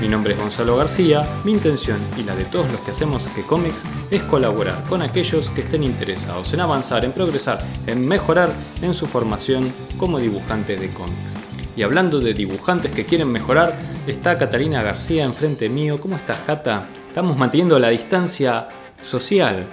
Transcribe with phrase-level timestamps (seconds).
[0.00, 3.84] Mi nombre es Gonzalo García, mi intención y la de todos los que hacemos G-Comics
[4.10, 8.50] es colaborar con aquellos que estén interesados en avanzar, en progresar, en mejorar
[8.82, 11.34] en su formación como dibujantes de cómics.
[11.76, 15.96] Y hablando de dibujantes que quieren mejorar, está Catalina García enfrente mío.
[16.00, 16.88] ¿Cómo estás, Cata?
[17.08, 18.68] Estamos manteniendo la distancia
[19.00, 19.66] social.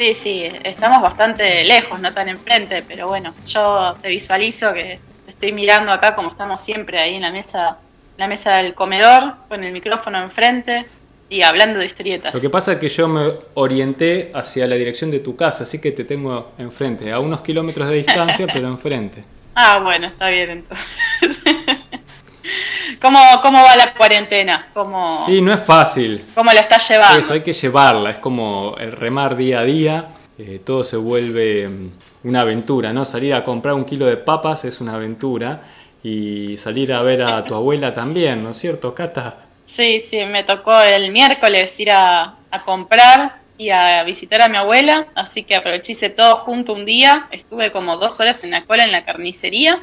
[0.00, 5.52] Sí, sí, estamos bastante lejos, no tan enfrente, pero bueno, yo te visualizo que estoy
[5.52, 7.76] mirando acá como estamos siempre ahí en la mesa,
[8.20, 10.84] la mesa del comedor, con el micrófono enfrente
[11.30, 12.34] y hablando de historietas.
[12.34, 15.80] Lo que pasa es que yo me orienté hacia la dirección de tu casa, así
[15.80, 19.22] que te tengo enfrente, a unos kilómetros de distancia, pero enfrente.
[19.54, 20.86] Ah, bueno, está bien entonces.
[23.00, 24.68] ¿Cómo, ¿Cómo va la cuarentena?
[24.74, 26.26] ¿Cómo, Y no es fácil.
[26.34, 27.20] ¿Cómo la estás llevando?
[27.20, 31.66] Eso, hay que llevarla, es como el remar día a día, eh, todo se vuelve
[31.66, 31.90] mm,
[32.24, 33.06] una aventura, ¿no?
[33.06, 35.62] Salir a comprar un kilo de papas es una aventura
[36.02, 39.36] y salir a ver a tu abuela también, ¿no es cierto, Cata?
[39.66, 44.56] Sí, sí, me tocó el miércoles ir a, a comprar y a visitar a mi
[44.56, 48.84] abuela, así que aproveché todo junto un día, estuve como dos horas en la cola
[48.84, 49.80] en la carnicería.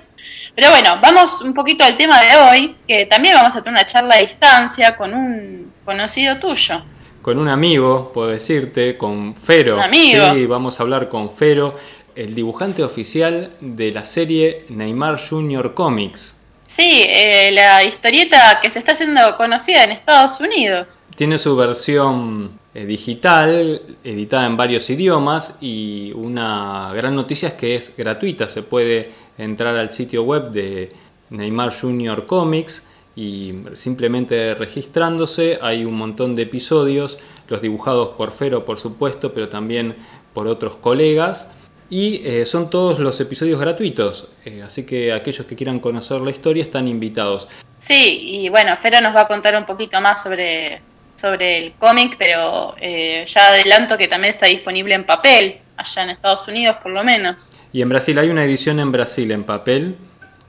[0.56, 3.86] Pero bueno, vamos un poquito al tema de hoy, que también vamos a tener una
[3.86, 6.82] charla a distancia con un conocido tuyo.
[7.22, 9.76] Con un amigo, puedo decirte, con Fero.
[9.76, 10.34] Un amigo.
[10.34, 11.76] Sí, vamos a hablar con Fero,
[12.18, 16.36] el dibujante oficial de la serie Neymar Junior Comics.
[16.66, 21.02] Sí, eh, la historieta que se está haciendo conocida en Estados Unidos.
[21.16, 27.76] Tiene su versión eh, digital, editada en varios idiomas y una gran noticia es que
[27.76, 28.50] es gratuita.
[28.50, 30.90] Se puede entrar al sitio web de
[31.30, 37.18] Neymar Junior Comics y simplemente registrándose hay un montón de episodios,
[37.48, 39.96] los dibujados por Fero por supuesto, pero también
[40.34, 41.56] por otros colegas.
[41.90, 46.32] Y eh, son todos los episodios gratuitos, eh, así que aquellos que quieran conocer la
[46.32, 47.48] historia están invitados.
[47.80, 50.82] Sí, y bueno, Fero nos va a contar un poquito más sobre,
[51.16, 56.10] sobre el cómic, pero eh, ya adelanto que también está disponible en papel, allá en
[56.10, 57.54] Estados Unidos por lo menos.
[57.72, 59.96] Y en Brasil hay una edición en Brasil en papel.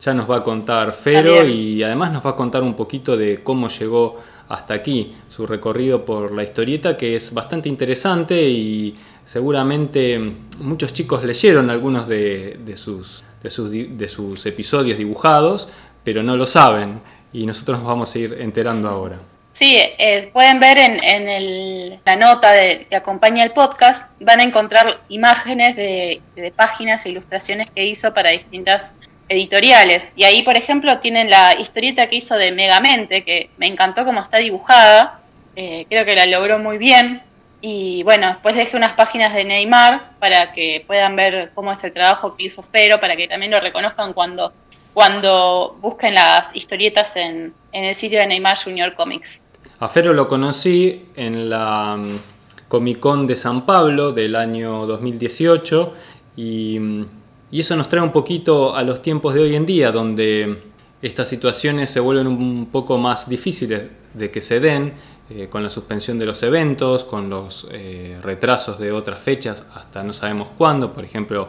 [0.00, 3.42] Ya nos va a contar Fero y además nos va a contar un poquito de
[3.42, 8.94] cómo llegó hasta aquí, su recorrido por la historieta que es bastante interesante y
[9.28, 10.18] seguramente
[10.60, 15.68] muchos chicos leyeron algunos de, de sus, de, sus, de sus episodios dibujados,
[16.02, 17.00] pero no lo saben
[17.32, 19.16] y nosotros nos vamos a ir enterando ahora.
[19.52, 24.40] Sí, eh, pueden ver en, en el- la nota de- que acompaña el podcast, van
[24.40, 28.94] a encontrar imágenes de, de páginas e ilustraciones que hizo para distintas
[29.28, 30.12] editoriales.
[30.16, 34.22] Y ahí, por ejemplo, tienen la historieta que hizo de Megamente, que me encantó cómo
[34.22, 35.20] está dibujada,
[35.56, 37.22] eh, creo que la logró muy bien.
[37.60, 41.92] Y bueno, después dejé unas páginas de Neymar para que puedan ver cómo es el
[41.92, 44.52] trabajo que hizo Fero, para que también lo reconozcan cuando,
[44.94, 49.42] cuando busquen las historietas en, en el sitio de Neymar Junior Comics.
[49.80, 52.18] A Fero lo conocí en la mm,
[52.68, 55.94] Comic Con de San Pablo del año 2018
[56.36, 57.06] y, mm,
[57.50, 60.62] y eso nos trae un poquito a los tiempos de hoy en día donde
[61.00, 64.94] estas situaciones se vuelven un poco más difíciles de que se den
[65.30, 70.02] eh, con la suspensión de los eventos, con los eh, retrasos de otras fechas hasta
[70.02, 71.46] no sabemos cuándo, por ejemplo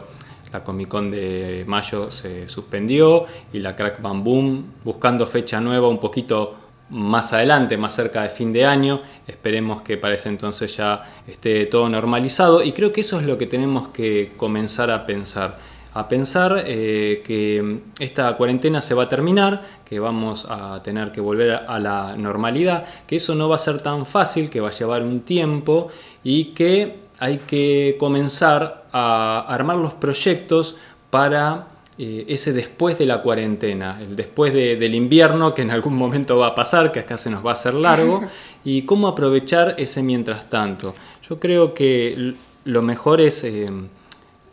[0.52, 5.88] la Comic Con de mayo se suspendió y la Crack Bam Boom buscando fecha nueva
[5.88, 6.56] un poquito
[6.90, 9.00] más adelante, más cerca de fin de año.
[9.26, 13.38] Esperemos que para ese entonces ya esté todo normalizado y creo que eso es lo
[13.38, 15.56] que tenemos que comenzar a pensar.
[15.94, 21.20] A pensar eh, que esta cuarentena se va a terminar, que vamos a tener que
[21.20, 24.72] volver a la normalidad, que eso no va a ser tan fácil, que va a
[24.72, 25.88] llevar un tiempo
[26.22, 30.76] y que hay que comenzar a armar los proyectos
[31.10, 31.66] para
[31.98, 36.38] eh, ese después de la cuarentena, el después de- del invierno que en algún momento
[36.38, 38.20] va a pasar, que acá se nos va a hacer largo,
[38.64, 40.94] y cómo aprovechar ese mientras tanto.
[41.28, 42.34] Yo creo que
[42.64, 43.68] lo mejor es eh,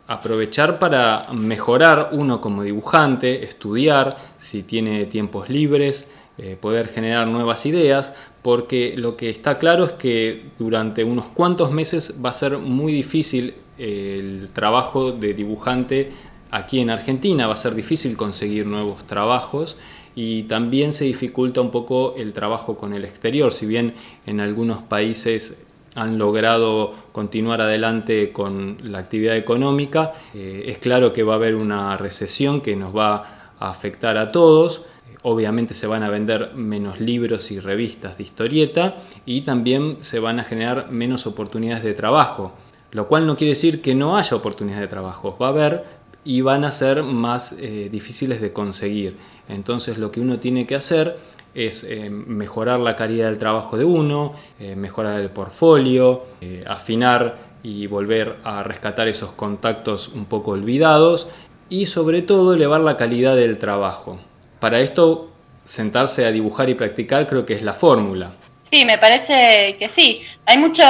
[0.08, 6.08] aprovechar para mejorar uno como dibujante, estudiar, si tiene tiempos libres,
[6.38, 11.70] eh, poder generar nuevas ideas, porque lo que está claro es que durante unos cuantos
[11.72, 16.10] meses va a ser muy difícil eh, el trabajo de dibujante
[16.50, 19.76] aquí en Argentina, va a ser difícil conseguir nuevos trabajos
[20.14, 23.94] y también se dificulta un poco el trabajo con el exterior, si bien
[24.24, 30.12] en algunos países han logrado continuar adelante con la actividad económica.
[30.34, 34.30] Eh, es claro que va a haber una recesión que nos va a afectar a
[34.32, 34.84] todos.
[35.22, 38.96] Obviamente se van a vender menos libros y revistas de historieta
[39.26, 42.54] y también se van a generar menos oportunidades de trabajo.
[42.92, 45.36] Lo cual no quiere decir que no haya oportunidades de trabajo.
[45.40, 49.16] Va a haber y van a ser más eh, difíciles de conseguir.
[49.48, 51.18] Entonces lo que uno tiene que hacer
[51.54, 57.36] es eh, mejorar la calidad del trabajo de uno, eh, mejorar el portfolio, eh, afinar
[57.62, 61.28] y volver a rescatar esos contactos un poco olvidados
[61.68, 64.18] y sobre todo elevar la calidad del trabajo.
[64.60, 65.30] Para esto,
[65.64, 68.32] sentarse a dibujar y practicar creo que es la fórmula.
[68.62, 70.22] Sí, me parece que sí.
[70.46, 70.86] Hay muchos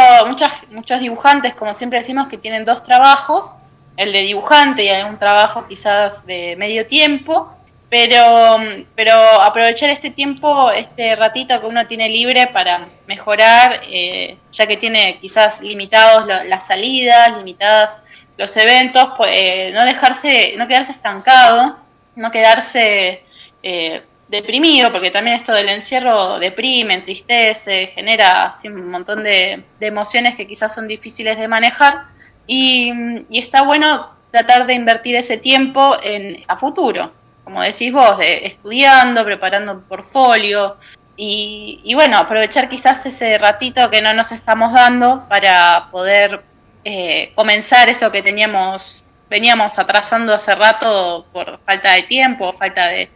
[0.71, 3.55] muchos dibujantes, como siempre decimos, que tienen dos trabajos,
[3.97, 7.53] el de dibujante y un trabajo quizás de medio tiempo,
[7.91, 8.59] pero,
[8.95, 14.77] pero aprovechar este tiempo, este ratito que uno tiene libre para mejorar, eh, ya que
[14.77, 17.99] tiene quizás limitados las salidas, limitadas
[18.37, 21.79] los eventos, pues eh, no dejarse, no quedarse estancado,
[22.15, 23.23] no quedarse
[23.63, 30.47] eh, deprimido, porque también esto del encierro deprime, entristece, genera un montón de, emociones que
[30.47, 32.05] quizás son difíciles de manejar,
[32.47, 32.93] y,
[33.31, 37.18] y está bueno tratar de invertir ese tiempo en, a futuro
[37.49, 40.77] como decís vos, de estudiando, preparando un portfolio
[41.17, 46.43] y, bueno, aprovechar quizás ese ratito que no nos estamos dando para poder
[46.85, 53.09] eh, comenzar eso que teníamos, veníamos atrasando hace rato por falta de tiempo, falta de,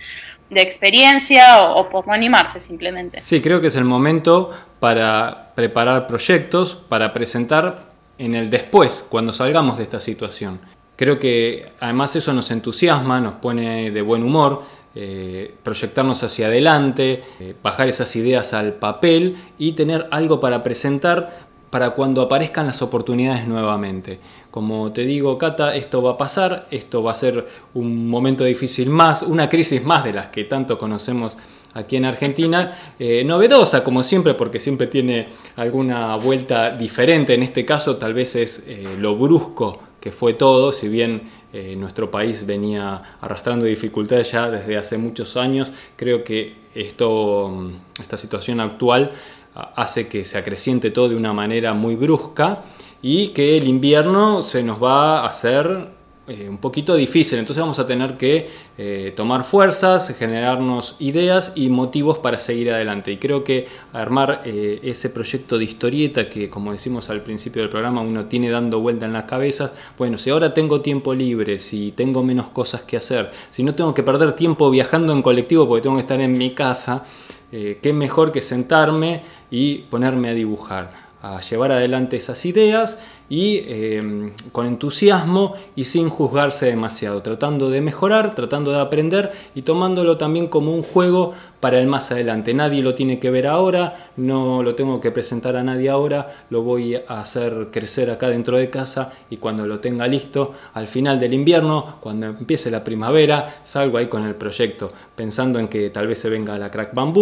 [0.48, 3.22] experiencia o, por no animarse simplemente.
[3.22, 4.50] Sí, creo que es el momento
[4.80, 7.80] para preparar proyectos, para presentar
[8.16, 10.58] en el después, cuando salgamos de esta situación.
[11.02, 14.62] Creo que además eso nos entusiasma, nos pone de buen humor,
[14.94, 21.48] eh, proyectarnos hacia adelante, eh, bajar esas ideas al papel y tener algo para presentar
[21.70, 24.20] para cuando aparezcan las oportunidades nuevamente.
[24.52, 28.88] Como te digo, Cata, esto va a pasar, esto va a ser un momento difícil
[28.88, 31.36] más, una crisis más de las que tanto conocemos
[31.74, 35.26] aquí en Argentina, eh, novedosa como siempre porque siempre tiene
[35.56, 38.66] alguna vuelta diferente, en este caso tal vez es
[38.98, 44.76] lo brusco que fue todo, si bien eh, nuestro país venía arrastrando dificultades ya desde
[44.76, 49.12] hace muchos años, creo que esto, mm, esta situación actual
[49.54, 52.64] ah, hace que se acreciente todo de una manera muy brusca
[53.00, 55.88] y que el invierno se nos va a hacer
[56.28, 58.48] eh, un poquito difícil, entonces vamos a tener que
[58.78, 63.10] eh, tomar fuerzas, generarnos ideas y motivos para seguir adelante.
[63.10, 67.70] Y creo que armar eh, ese proyecto de historieta que, como decimos al principio del
[67.70, 71.90] programa, uno tiene dando vuelta en las cabezas, bueno, si ahora tengo tiempo libre, si
[71.90, 75.82] tengo menos cosas que hacer, si no tengo que perder tiempo viajando en colectivo porque
[75.82, 77.04] tengo que estar en mi casa,
[77.50, 80.90] qué mejor que sentarme y ponerme a dibujar,
[81.20, 83.02] a llevar adelante esas ideas
[83.32, 89.62] y em, con entusiasmo y sin juzgarse demasiado, tratando de mejorar, tratando de aprender y
[89.62, 92.52] tomándolo también como un juego para el más adelante.
[92.52, 96.60] Nadie lo tiene que ver ahora, no lo tengo que presentar a nadie ahora, lo
[96.60, 101.18] voy a hacer crecer acá dentro de casa y cuando lo tenga listo, al final
[101.18, 106.06] del invierno, cuando empiece la primavera, salgo ahí con el proyecto, pensando en que tal
[106.06, 107.14] vez se venga la Crack Bam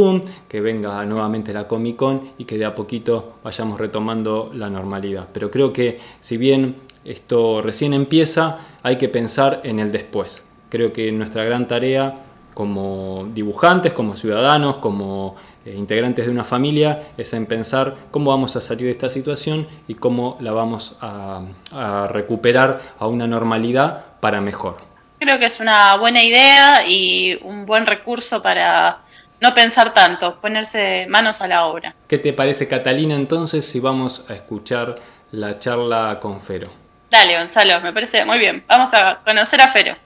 [0.48, 5.28] que venga nuevamente la Comic Con y que de a poquito vayamos retomando la normalidad.
[5.32, 10.46] Pero creo que si bien esto recién empieza, hay que pensar en el después.
[10.68, 12.20] Creo que nuestra gran tarea
[12.54, 18.56] como dibujantes, como ciudadanos, como eh, integrantes de una familia, es en pensar cómo vamos
[18.56, 21.42] a salir de esta situación y cómo la vamos a,
[21.72, 24.76] a recuperar a una normalidad para mejor.
[25.18, 29.00] Creo que es una buena idea y un buen recurso para
[29.40, 31.94] no pensar tanto, ponerse manos a la obra.
[32.06, 34.96] ¿Qué te parece, Catalina, entonces, si vamos a escuchar
[35.32, 36.70] la charla con Fero.
[37.10, 38.64] Dale, Gonzalo, me parece muy bien.
[38.68, 39.96] Vamos a conocer a Fero.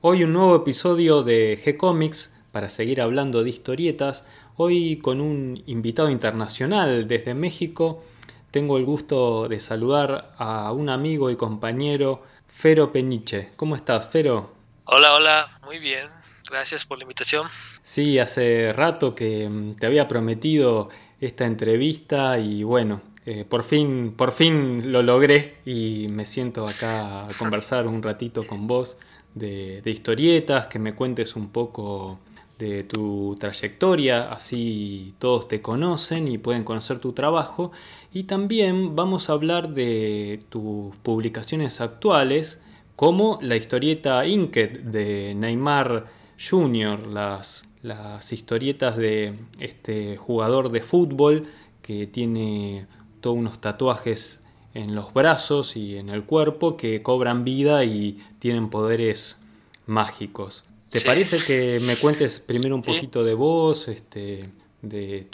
[0.00, 4.26] Hoy un nuevo episodio de G-Comics para seguir hablando de historietas.
[4.56, 8.04] Hoy con un invitado internacional desde México.
[8.50, 13.50] Tengo el gusto de saludar a un amigo y compañero, Fero Peniche.
[13.56, 14.54] ¿Cómo estás, Fero?
[14.84, 16.08] Hola, hola, muy bien.
[16.48, 17.48] Gracias por la invitación.
[17.82, 20.88] Sí, hace rato que te había prometido
[21.20, 27.26] esta entrevista y bueno, eh, por, fin, por fin lo logré y me siento acá
[27.26, 28.98] a conversar un ratito con vos
[29.34, 32.18] de, historietas, que me cuentes un poco
[32.58, 37.70] de tu trayectoria, así todos te conocen y pueden conocer tu trabajo.
[38.12, 42.62] Y también vamos a hablar de tus publicaciones actuales,
[42.94, 46.06] como la historieta Inked de Neymar
[46.38, 51.48] Jr., las las historietas de este jugador de fútbol
[51.82, 52.86] que tiene
[53.20, 54.40] todos unos tatuajes
[54.74, 59.38] en los brazos y en el cuerpo que cobran vida y tienen poderes
[59.86, 60.64] mágicos.
[60.90, 64.50] ¿Te parece que me cuentes primero un poquito de vos, este,
[64.82, 65.26] de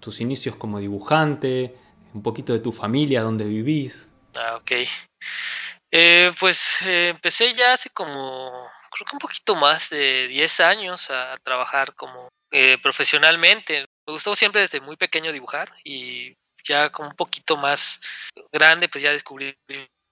[0.00, 1.74] tus inicios como dibujante,
[2.12, 4.08] un poquito de tu familia, dónde vivís?
[4.34, 4.72] Ah, ok.
[5.92, 8.69] Eh, pues eh, empecé ya hace como,
[9.00, 13.86] creo que un poquito más de 10 años a, trabajar como eh, profesionalmente.
[14.06, 18.00] Me gustó siempre desde muy pequeño dibujar y ya como un poquito más
[18.52, 19.56] grande, pues ya descubrí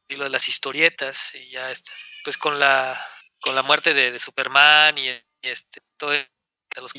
[0.09, 1.93] lo de las historietas y ya este,
[2.25, 2.99] pues con la
[3.41, 5.09] con la muerte de, Superman y,
[5.43, 6.13] este todo
[6.77, 6.93] los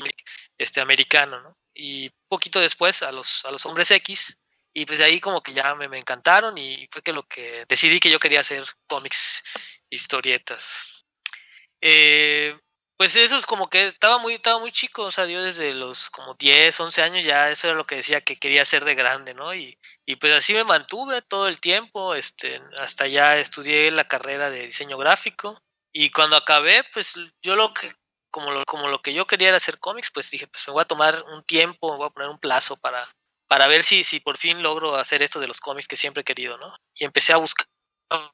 [0.58, 1.56] este americano, ¿no?
[1.74, 4.36] Y poquito después a los a los hombres X
[4.72, 7.64] y pues de ahí como que ya me, me encantaron y fue que lo que
[7.68, 9.42] decidí que yo quería hacer cómics,
[9.90, 10.99] historietas.
[11.82, 12.58] Eh,
[13.00, 16.10] pues eso es como que estaba muy, estaba muy chico, o sea, yo desde los
[16.10, 19.32] como 10, 11 años ya eso era lo que decía que quería hacer de grande,
[19.32, 19.54] ¿no?
[19.54, 24.50] Y, y pues así me mantuve todo el tiempo, este, hasta ya estudié la carrera
[24.50, 25.62] de diseño gráfico
[25.94, 27.90] y cuando acabé, pues yo lo que,
[28.30, 30.82] como lo, como lo que yo quería era hacer cómics, pues dije, pues me voy
[30.82, 33.08] a tomar un tiempo, me voy a poner un plazo para,
[33.48, 36.24] para ver si, si por fin logro hacer esto de los cómics que siempre he
[36.24, 36.76] querido, ¿no?
[36.94, 37.66] Y empecé a buscar,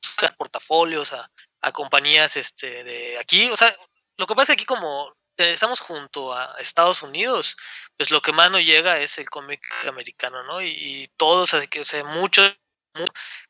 [0.03, 3.77] buscar portafolios, a, a compañías este, de aquí, o sea,
[4.17, 7.57] lo que pasa es que aquí como estamos junto a Estados Unidos,
[7.97, 10.63] pues lo que más nos llega es el cómic americano, ¿no?
[10.63, 12.57] Y, todos, así que, o sea, muchos,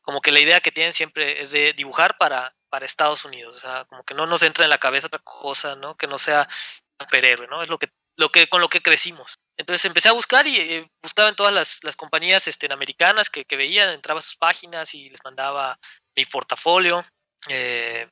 [0.01, 3.59] como que la idea que tienen siempre es de dibujar para, para Estados Unidos, o
[3.59, 5.95] sea, como que no nos entra en la cabeza otra cosa, ¿no?
[5.95, 6.47] Que no sea
[6.99, 7.61] superhéroe, ¿no?
[7.61, 9.39] Es lo que, lo que, con lo que crecimos.
[9.57, 13.45] Entonces empecé a buscar y eh, buscaba en todas las, las compañías este, americanas que,
[13.45, 15.79] que, veía, entraba a sus páginas y les mandaba
[16.15, 17.05] mi portafolio.
[17.49, 18.07] Eh,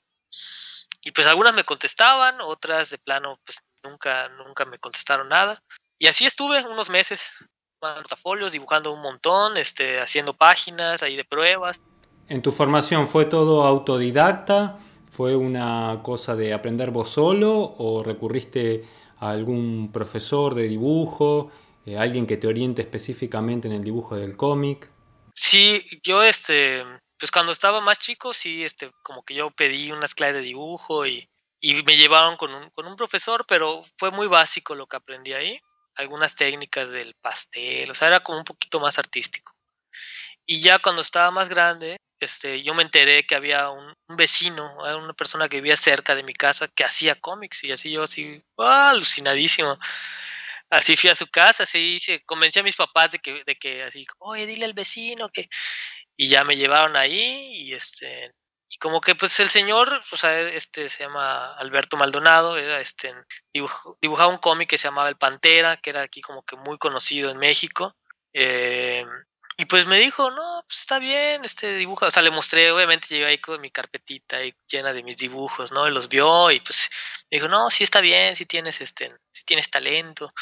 [1.04, 5.62] y pues algunas me contestaban, otras de plano pues nunca, nunca me contestaron nada.
[6.00, 7.32] Y así estuve unos meses,
[7.80, 11.80] portafolios, dibujando un montón, este, haciendo páginas ahí de pruebas.
[12.27, 14.77] ¿En tu formación fue todo autodidacta?
[15.10, 18.82] ¿Fue una cosa de aprender vos solo o recurriste
[19.20, 21.51] algún profesor de dibujo,
[21.86, 24.89] eh, alguien que te oriente específicamente en el dibujo del cómic?
[25.34, 26.84] Sí, yo este,
[27.19, 31.05] pues cuando estaba más chico, sí, este, como que yo pedí unas clases de dibujo
[31.05, 31.29] y,
[31.62, 35.34] y me llevaron con un, con un profesor, pero fue muy básico lo que aprendí
[35.34, 35.60] ahí,
[35.95, 39.55] algunas técnicas del pastel, o sea, era como un poquito más artístico.
[40.45, 45.13] Y ya cuando estaba más grande, este, yo me enteré que había un, vecino, una
[45.13, 48.91] persona que vivía cerca de mi casa que hacía cómics y así yo así, ¡ah!
[48.91, 49.77] alucinadísimo.
[50.69, 53.84] Así fui a su casa, así se convencí a mis papás de que, de que
[53.84, 55.50] así, oye, dile al vecino que...
[56.17, 58.34] Y ya me llevaron ahí y este,
[58.69, 63.13] y como que pues el señor, o sea, este se llama Alberto Maldonado, era este,
[64.01, 67.31] dibujaba un cómic que se llamaba El Pantera, que era aquí como que muy conocido
[67.31, 67.95] en México.
[68.34, 69.05] Eh,
[69.57, 73.07] y pues me dijo, no, pues está bien, este dibujo, o sea, le mostré, obviamente
[73.07, 75.88] llegué ahí con mi carpetita ahí llena de mis dibujos, ¿no?
[75.88, 76.89] Y los vio y pues
[77.31, 80.34] me dijo, no, sí está bien, sí tienes este, sí tienes talento.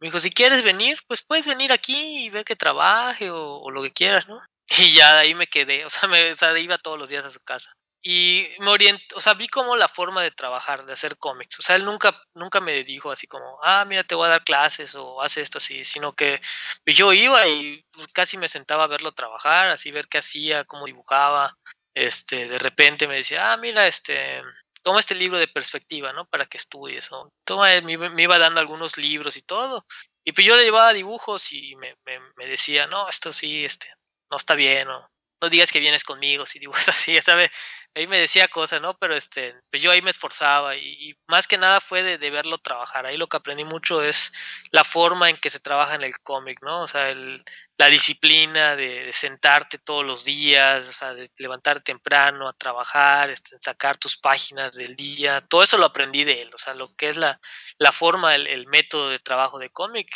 [0.00, 3.70] Me dijo, si quieres venir, pues puedes venir aquí y ver que trabaje o, o
[3.72, 4.40] lo que quieras, ¿no?
[4.78, 7.24] Y ya de ahí me quedé, o sea, me, o sea, iba todos los días
[7.24, 10.92] a su casa y me orientó, o sea, vi como la forma de trabajar, de
[10.94, 11.58] hacer cómics.
[11.58, 14.44] O sea, él nunca, nunca me dijo así como, ah, mira, te voy a dar
[14.44, 16.40] clases o haz esto así, sino que
[16.86, 17.84] yo iba y
[18.14, 21.56] casi me sentaba a verlo trabajar, así ver qué hacía, cómo dibujaba.
[21.94, 24.42] Este, de repente me decía, ah, mira, este,
[24.82, 26.26] toma este libro de perspectiva, ¿no?
[26.26, 27.10] Para que estudies.
[27.10, 27.28] ¿no?
[27.44, 29.86] Toma, me, me, iba dando algunos libros y todo.
[30.24, 33.88] Y pues yo le llevaba dibujos y me, me, me decía, no, esto sí, este,
[34.30, 35.08] no está bien, o
[35.42, 37.50] no digas que vienes conmigo si dibujas así, ¿sabes?
[37.94, 38.96] ahí me decía cosas, ¿no?
[38.98, 43.06] Pero este, pues yo ahí me esforzaba y, más que nada fue de, verlo trabajar.
[43.06, 44.32] Ahí lo que aprendí mucho es
[44.70, 46.82] la forma en que se trabaja en el cómic, ¿no?
[46.82, 47.42] O sea, el,
[47.78, 53.56] la disciplina de, sentarte todos los días, o sea, de levantarte temprano a trabajar, este,
[53.60, 57.08] sacar tus páginas del día, todo eso lo aprendí de él, o sea, lo que
[57.10, 57.40] es la,
[57.78, 60.08] la forma, el, el método de trabajo de cómic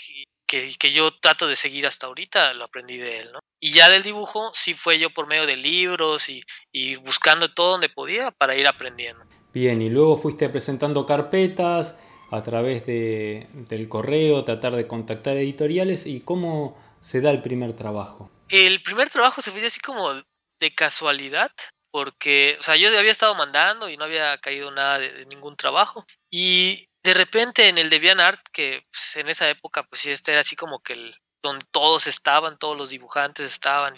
[0.47, 3.41] que, que, yo trato de seguir hasta ahorita, lo aprendí de él, ¿no?
[3.61, 7.73] Y ya del dibujo sí fue yo por medio de libros y, y buscando todo
[7.73, 9.25] donde podía para ir aprendiendo.
[9.53, 11.99] Bien, y luego fuiste presentando carpetas
[12.31, 17.75] a través de, del correo, tratar de contactar editoriales y cómo se da el primer
[17.75, 18.31] trabajo.
[18.49, 21.53] El primer trabajo se fue así como de casualidad,
[21.91, 25.57] porque, o sea, yo había estado mandando y no había caído nada de, de ningún
[25.57, 26.05] trabajo.
[26.31, 30.41] Y de repente en el DeviantArt, que pues, en esa época, pues sí, este era
[30.41, 33.95] así como que donde todos estaban, todos los dibujantes estaban.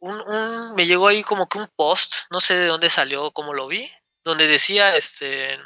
[0.00, 3.54] Un, un, me llegó ahí como que un post, no sé de dónde salió, cómo
[3.54, 3.90] lo vi,
[4.24, 5.58] donde decía, este,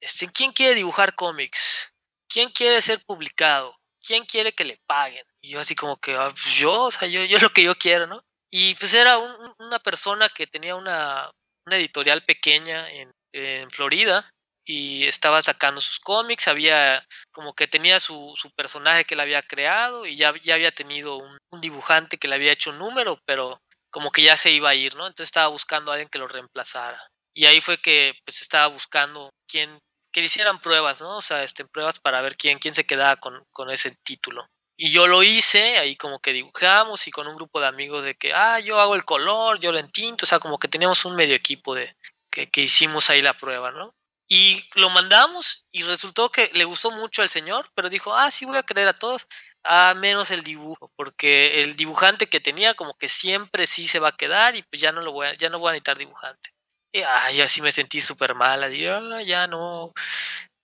[0.00, 1.92] este, ¿quién quiere dibujar cómics?
[2.28, 3.76] ¿Quién quiere ser publicado?
[4.02, 5.24] ¿quién quiere que le paguen?
[5.40, 7.76] Y yo así como que, ah, pues yo, o sea, yo, yo lo que yo
[7.76, 8.22] quiero, ¿no?
[8.50, 9.18] Y pues era
[9.58, 11.30] una persona que tenía una,
[11.66, 14.30] una editorial pequeña en, en, Florida
[14.64, 19.42] y estaba sacando sus cómics, había como que tenía su, su personaje que le había
[19.42, 23.20] creado y ya, ya había tenido un, un, dibujante que le había hecho un número,
[23.26, 25.06] pero como que ya se iba a ir, ¿no?
[25.06, 27.02] Entonces estaba buscando a alguien que lo reemplazara.
[27.34, 29.78] Y ahí fue que pues estaba buscando quién,
[30.12, 31.18] que hicieran pruebas, ¿no?
[31.18, 34.46] O sea, este, pruebas para ver quién, quién se quedaba con, con ese título.
[34.76, 38.14] Y yo lo hice, ahí como que dibujamos y con un grupo de amigos de
[38.14, 41.14] que, ah, yo hago el color, yo lo entinto, o sea, como que teníamos un
[41.14, 41.96] medio equipo de
[42.30, 43.94] que, que hicimos ahí la prueba, ¿no?
[44.34, 48.46] Y lo mandamos y resultó que le gustó mucho al señor, pero dijo, ah, sí
[48.46, 49.26] voy a creer a todos,
[49.62, 54.08] a menos el dibujo, porque el dibujante que tenía como que siempre sí se va
[54.08, 56.48] a quedar y pues ya no lo voy a, ya no voy a necesitar dibujante.
[56.94, 59.92] Y ay, así me sentí súper mal, así, ah, ya no,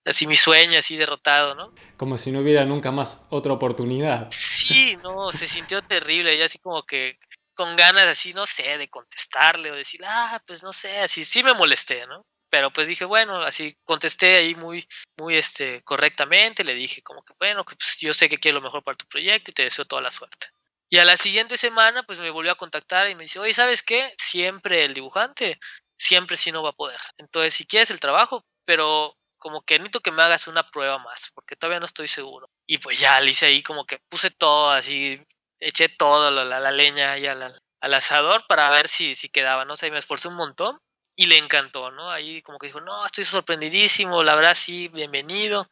[0.02, 1.74] así mi sueño, así derrotado, ¿no?
[1.98, 4.28] Como si no hubiera nunca más otra oportunidad.
[4.30, 7.18] Sí, no, se sintió terrible, y así como que
[7.54, 11.42] con ganas así, no sé, de contestarle o decir, ah, pues no sé, así sí
[11.42, 12.24] me molesté, ¿no?
[12.50, 14.86] Pero pues dije, bueno, así contesté ahí muy,
[15.18, 18.82] muy este, correctamente, le dije como que, bueno, pues yo sé que quiero lo mejor
[18.82, 20.48] para tu proyecto y te deseo toda la suerte.
[20.90, 23.82] Y a la siguiente semana, pues me volvió a contactar y me dice, oye, ¿sabes
[23.82, 24.14] qué?
[24.16, 25.58] Siempre el dibujante,
[25.98, 27.00] siempre sí no va a poder.
[27.18, 31.30] Entonces, si quieres el trabajo, pero como que necesito que me hagas una prueba más,
[31.34, 32.50] porque todavía no estoy seguro.
[32.66, 35.20] Y pues ya le hice ahí como que puse todo así,
[35.60, 37.42] eché todo la, la, leña ahí al,
[37.80, 39.74] al, asador para ver si, si quedaba, ¿no?
[39.74, 40.80] O sea, y me esforcé un montón
[41.18, 42.12] y le encantó, ¿no?
[42.12, 45.68] Ahí como que dijo, no, estoy sorprendidísimo, la verdad sí, bienvenido.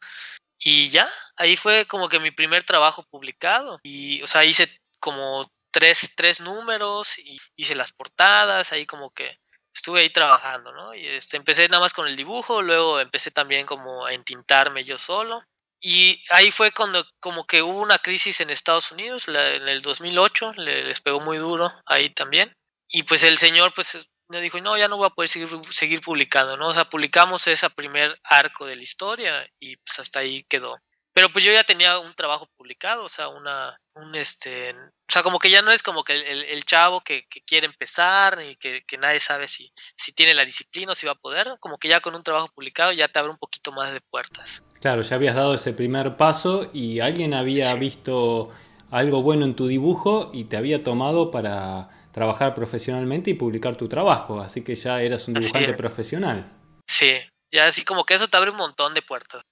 [0.59, 3.79] Y ya, ahí fue como que mi primer trabajo publicado.
[3.81, 9.39] Y, o sea, hice como tres, tres números y hice las portadas, ahí como que
[9.73, 10.93] estuve ahí trabajando, ¿no?
[10.93, 14.97] Y este, empecé nada más con el dibujo, luego empecé también como a entintarme yo
[14.97, 15.45] solo.
[15.79, 20.55] Y ahí fue cuando como que hubo una crisis en Estados Unidos, en el 2008,
[20.57, 22.53] le, les pegó muy duro ahí también.
[22.89, 23.95] Y pues el señor pues
[24.29, 26.69] me dijo, no, ya no voy a poder seguir, seguir publicando, ¿no?
[26.69, 30.77] O sea, publicamos ese primer arco de la historia y pues hasta ahí quedó.
[31.17, 35.23] Pero pues yo ya tenía un trabajo publicado, o sea, una, un este, o sea,
[35.23, 38.55] como que ya no es como que el, el chavo que, que, quiere empezar y
[38.55, 41.79] que, que, nadie sabe si, si tiene la disciplina o si va a poder, como
[41.79, 44.61] que ya con un trabajo publicado ya te abre un poquito más de puertas.
[44.79, 47.79] Claro, ya habías dado ese primer paso y alguien había sí.
[47.79, 48.51] visto
[48.91, 53.87] algo bueno en tu dibujo y te había tomado para trabajar profesionalmente y publicar tu
[53.87, 56.51] trabajo, así que ya eras un dibujante profesional.
[56.87, 57.13] Sí,
[57.53, 59.43] ya así como que eso te abre un montón de puertas.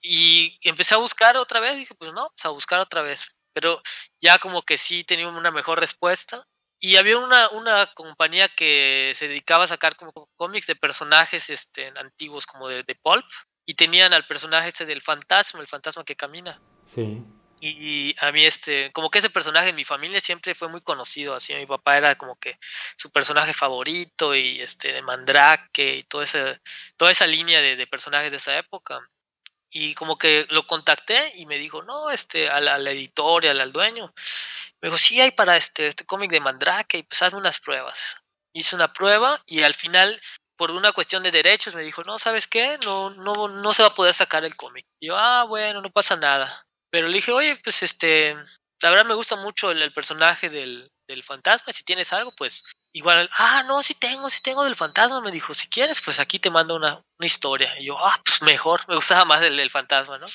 [0.00, 3.26] Y empecé a buscar otra vez, dije, pues no, pues a buscar otra vez.
[3.52, 3.82] Pero
[4.20, 6.44] ya como que sí tenía una mejor respuesta.
[6.80, 11.92] Y había una, una compañía que se dedicaba a sacar como cómics de personajes este,
[11.96, 13.24] antiguos como de, de pulp.
[13.66, 16.60] Y tenían al personaje este del fantasma, el fantasma que camina.
[16.84, 17.24] Sí.
[17.64, 21.36] Y a mí este, como que ese personaje en mi familia siempre fue muy conocido,
[21.36, 22.58] así mi papá era como que
[22.96, 26.60] su personaje favorito y este de Mandrake y todo ese,
[26.96, 29.00] toda esa línea de, de personajes de esa época
[29.72, 33.72] y como que lo contacté y me dijo, no, este, a la, a editorial, al
[33.72, 34.12] dueño.
[34.80, 38.16] Me dijo, sí, hay para este, este cómic de Mandrake y pues hazme unas pruebas.
[38.52, 40.20] Hice una prueba y al final,
[40.56, 42.78] por una cuestión de derechos, me dijo, no, ¿sabes qué?
[42.84, 44.84] No, no, no se va a poder sacar el cómic.
[45.00, 46.66] Y yo, ah, bueno, no pasa nada.
[46.92, 48.36] Pero le dije, oye, pues este,
[48.82, 53.30] la verdad me gusta mucho el, personaje del, del fantasma, si tienes algo, pues igual,
[53.38, 56.50] ah, no, sí tengo, sí tengo del fantasma, me dijo, si quieres, pues aquí te
[56.50, 57.80] mando una, una historia.
[57.80, 60.26] Y yo, ah, pues mejor, me gustaba más el del fantasma, ¿no?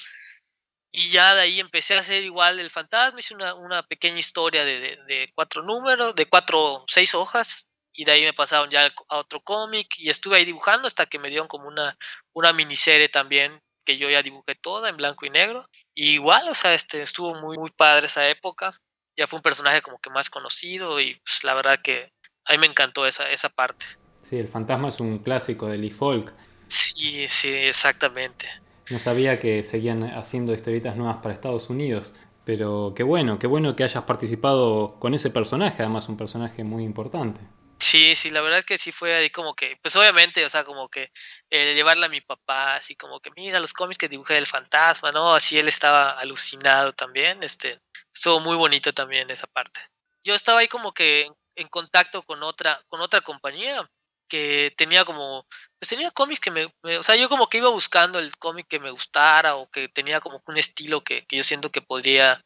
[0.92, 4.66] Y ya de ahí empecé a hacer igual el fantasma, hice una, una pequeña historia
[4.66, 8.92] de, de, de, cuatro números, de cuatro, seis hojas, y de ahí me pasaron ya
[9.10, 11.96] a otro cómic, y estuve ahí dibujando hasta que me dieron como una,
[12.34, 15.66] una miniserie también, que yo ya dibujé toda en blanco y negro.
[15.96, 18.78] Y igual, o sea, este, estuvo muy, muy padre esa época,
[19.16, 22.12] ya fue un personaje como que más conocido, y pues la verdad que
[22.46, 23.86] a mí me encantó esa, esa parte.
[24.22, 26.34] Sí, el fantasma es un clásico del e-folk.
[26.68, 28.46] Sí, sí, exactamente.
[28.90, 33.76] No sabía que seguían haciendo historietas nuevas para Estados Unidos, pero qué bueno, qué bueno
[33.78, 37.40] que hayas participado con ese personaje, además un personaje muy importante.
[37.80, 40.64] Sí, sí, la verdad es que sí fue ahí como que, pues obviamente, o sea,
[40.64, 41.12] como que
[41.52, 45.12] eh, llevarle a mi papá, así como que mira los cómics que dibujé del fantasma,
[45.12, 45.36] ¿no?
[45.36, 47.80] Así él estaba alucinado también, este,
[48.14, 49.80] estuvo muy bonito también esa parte.
[50.26, 53.88] Yo estaba ahí como que en contacto con otra, con otra compañía
[54.28, 55.46] que tenía como,
[55.80, 58.68] pues tenía cómics que me, me, o sea, yo como que iba buscando el cómic
[58.68, 62.44] que me gustara o que tenía como un estilo que, que yo siento que podría,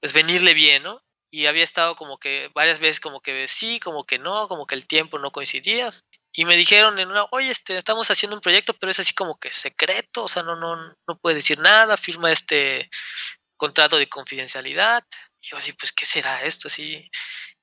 [0.00, 1.02] pues venirle bien, ¿no?
[1.32, 4.74] Y había estado como que varias veces como que sí, como que no, como que
[4.74, 5.92] el tiempo no coincidía.
[6.34, 9.38] Y me dijeron en una, oye, este, estamos haciendo un proyecto, pero es así como
[9.38, 12.88] que secreto, o sea, no, no, no puedes decir nada, firma este
[13.56, 15.04] contrato de confidencialidad.
[15.40, 16.68] Y yo así, pues, ¿qué será esto?
[16.68, 17.10] Así,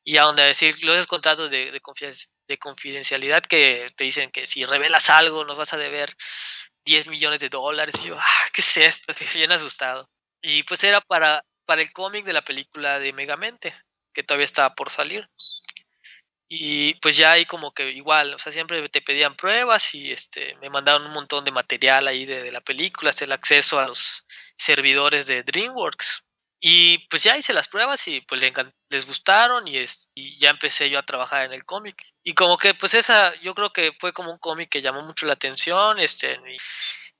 [0.04, 5.12] y a donde decir los contratos de, de, confidencialidad que te dicen que si revelas
[5.12, 6.16] algo nos vas a deber
[6.86, 7.96] 10 millones de dólares.
[8.04, 9.12] Y yo, ah, ¿qué es esto?
[9.12, 10.10] Estoy bien asustado.
[10.42, 13.76] Y pues era para, para el cómic de la película de Megamente,
[14.12, 15.30] que todavía estaba por salir.
[16.48, 20.56] Y pues ya ahí como que igual, o sea, siempre te pedían pruebas y este
[20.62, 23.88] me mandaron un montón de material ahí de, de la película, hasta el acceso a
[23.88, 24.26] los
[24.58, 26.26] servidores de DreamWorks.
[26.60, 28.42] Y pues ya hice las pruebas y pues
[28.90, 32.04] les, gustaron y, es, y ya empecé yo a trabajar en el cómic.
[32.24, 35.28] Y como que pues esa, yo creo que fue como un cómic que llamó mucho
[35.28, 36.58] la atención, este, y,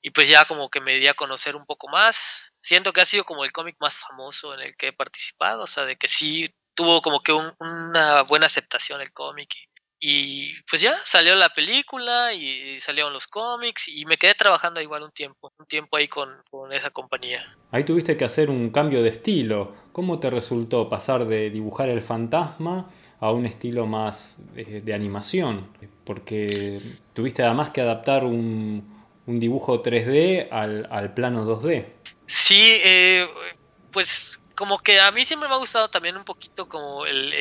[0.02, 2.49] y, pues ya como que me di a conocer un poco más.
[2.70, 5.66] Siento que ha sido como el cómic más famoso en el que he participado, o
[5.66, 9.50] sea, de que sí tuvo como que un, una buena aceptación el cómic
[10.00, 15.02] y pues ya salió la película y salieron los cómics y me quedé trabajando igual
[15.02, 16.30] un tiempo, un tiempo ahí con,
[16.72, 17.44] esa compañía.
[17.72, 19.74] Ahí tuviste que hacer un cambio de estilo.
[19.92, 22.88] ¿Cómo te resultó pasar de dibujar el fantasma
[23.20, 25.72] a un estilo más de, de animación?
[26.04, 26.80] Porque
[27.16, 31.86] tuviste además que adaptar un, un dibujo 3D al, al, plano 2D.
[32.30, 33.28] Sí, eh,
[33.92, 37.34] pues como que a mí siempre me ha gustado también un poquito como el,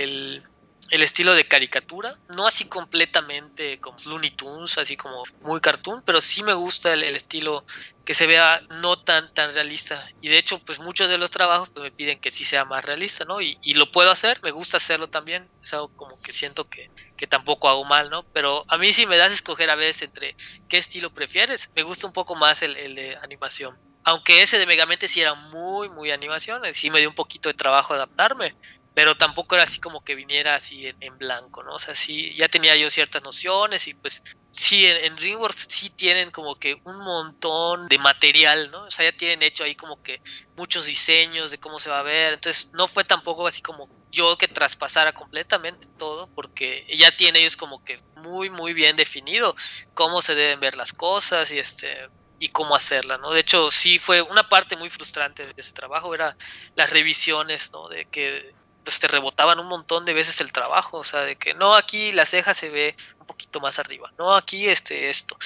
[0.90, 6.22] el estilo de caricatura, no así completamente como Looney Tunes, así como muy cartoon, pero
[6.22, 7.66] sí me gusta el, el, estilo
[8.06, 11.68] que se vea no tan tan realista y de hecho pues muchos de los trabajos
[11.68, 13.42] pues, me piden que sí sea más realista, ¿no?
[13.42, 16.90] Y, y, lo puedo hacer, me gusta hacerlo también, es algo como que siento que,
[17.16, 18.22] que tampoco hago mal, ¿no?
[18.32, 20.34] Pero a mí si me das a escoger a veces entre
[20.68, 23.87] qué estilo prefieres, me gusta un poco más el, el de animación.
[24.08, 27.54] Aunque ese de Megamente sí era muy, muy animación, sí me dio un poquito de
[27.54, 28.56] trabajo adaptarme,
[28.94, 31.74] pero tampoco era así como que viniera así en, en, blanco, ¿no?
[31.74, 35.90] O sea, sí, ya tenía yo ciertas nociones y pues sí, en, en, DreamWorks sí
[35.90, 38.84] tienen como que un montón de material, ¿no?
[38.84, 40.22] O sea, ya tienen hecho ahí como que
[40.56, 44.38] muchos diseños de cómo se va a ver, entonces no fue tampoco así como yo
[44.38, 49.54] que traspasara completamente todo, porque ya tienen ellos como que muy, muy bien definido
[49.92, 53.30] cómo se deben ver las cosas y este y cómo hacerla, ¿no?
[53.30, 56.36] De hecho, sí fue una parte muy frustrante de ese trabajo, era
[56.76, 57.88] las revisiones, ¿no?
[57.88, 61.52] De que pues te rebotaban un montón de veces el trabajo, o sea, de que
[61.52, 65.36] no, aquí la ceja se ve un poquito más arriba, no, aquí este, esto,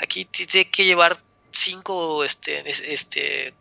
[0.00, 2.62] aquí tiene que llevar cinco, este,
[2.92, 3.54] este,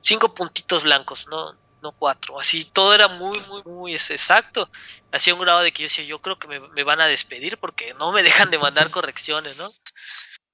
[0.00, 4.68] cinco puntitos blancos, no, no cuatro, así todo era muy, muy, muy exacto,
[5.12, 7.58] hacía un grado de que yo decía, yo creo que me, me van a despedir
[7.58, 9.70] porque no me dejan de mandar correcciones, ¿no?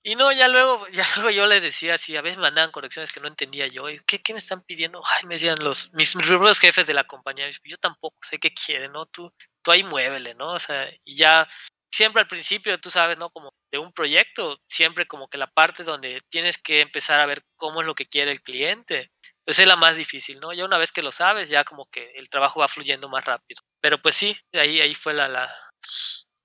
[0.02, 3.20] Y no, ya luego, ya luego yo les decía así, a veces mandaban correcciones que
[3.20, 3.84] no entendía yo.
[4.06, 5.02] ¿Qué, qué me están pidiendo?
[5.04, 7.48] Ay, me decían los, mis, mis jefes de la compañía.
[7.64, 9.06] Yo tampoco sé qué quieren, ¿no?
[9.06, 9.32] Tú,
[9.62, 10.52] tú ahí muévele, ¿no?
[10.52, 11.48] O sea, y ya
[11.90, 13.30] siempre al principio, tú sabes, ¿no?
[13.30, 17.42] Como de un proyecto, siempre como que la parte donde tienes que empezar a ver
[17.56, 19.10] cómo es lo que quiere el cliente,
[19.44, 20.52] pues es la más difícil, ¿no?
[20.52, 23.60] Ya una vez que lo sabes, ya como que el trabajo va fluyendo más rápido.
[23.80, 25.52] Pero pues sí, ahí, ahí fue la, la,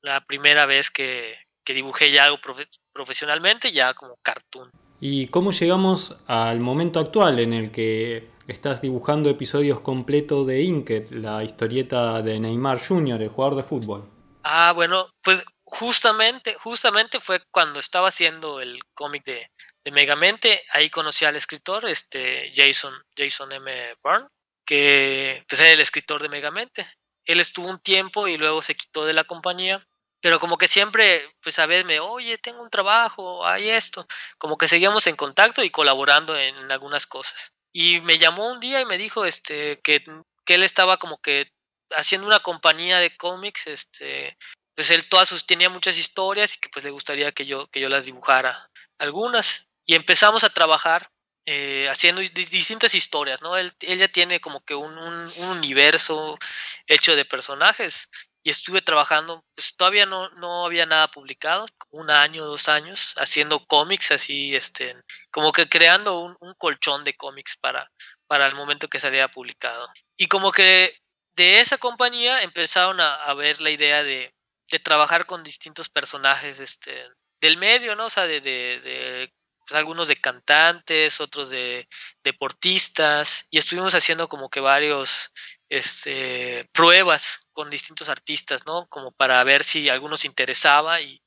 [0.02, 4.70] la primera vez que, que dibujé ya algo profe profesionalmente, ya como cartoon.
[5.02, 11.10] ¿Y cómo llegamos al momento actual en el que estás dibujando episodios completos de Inked,
[11.12, 14.10] la historieta de Neymar Jr., el jugador de fútbol?
[14.44, 19.50] Ah, bueno, pues justamente, justamente fue cuando estaba haciendo el cómic de,
[19.84, 23.96] de Megamente, ahí conocí al escritor, este Jason, Jason M.
[24.04, 24.28] Byrne,
[24.66, 26.88] que pues, era el escritor de Megamente.
[27.26, 29.84] Él estuvo un tiempo y luego se quitó de la compañía
[30.26, 34.08] pero como que siempre, pues a veces me, oye, tengo un trabajo, hay esto,
[34.40, 37.54] como que seguíamos en contacto y colaborando en algunas cosas.
[37.72, 40.04] Y me llamó un día y me dijo este que,
[40.44, 41.52] que él estaba como que
[41.92, 44.36] haciendo una compañía de cómics, este,
[44.76, 47.80] pues él todas sus tenía muchas historias y que pues le gustaría que yo que
[47.80, 51.12] yo las dibujara algunas y empezamos a trabajar
[51.46, 53.58] eh, haciendo distintas historias, ¿no?
[53.58, 54.98] Él, ya tiene como que un,
[55.38, 56.40] universo
[56.88, 58.10] hecho de personajes
[58.46, 63.66] y estuve trabajando, pues todavía no, no había nada publicado, un año, dos años, haciendo
[63.66, 64.96] cómics así, este,
[65.32, 67.90] como que creando un, colchón de cómics para,
[68.28, 69.90] para el momento que saliera publicado.
[70.16, 70.96] Y como que
[71.36, 74.32] de esa compañía empezaron a, a ver la idea de,
[74.70, 77.10] de, trabajar con distintos personajes este,
[77.42, 78.06] del medio, ¿no?
[78.06, 79.34] O sea, de, de, de
[79.66, 81.88] pues, algunos de cantantes, otros de
[82.24, 85.32] deportistas, y estuvimos haciendo como que varios
[85.70, 88.88] este, pruebas con distintos artistas, ¿no?
[88.88, 91.22] Como para ver si algunos interesaba y,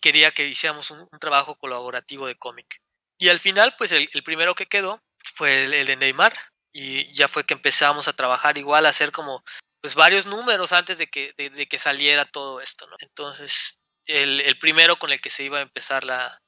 [0.00, 2.80] quería que hiciéramos un, trabajo colaborativo de cómic.
[3.18, 5.02] Y al final, pues el, primero que quedó
[5.34, 6.34] fue el, de Neymar
[6.72, 9.42] y ya fue que empezamos a trabajar igual, a hacer como
[9.80, 12.96] pues varios números antes de que, saliera todo esto, ¿no?
[13.00, 16.40] Entonces, el, primero con el que se iba a empezar la,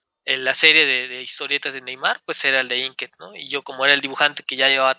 [0.54, 3.34] serie de, historietas de Neymar, pues era el de Inked, ¿no?
[3.34, 4.98] Y yo como era el dibujante que ya llevaba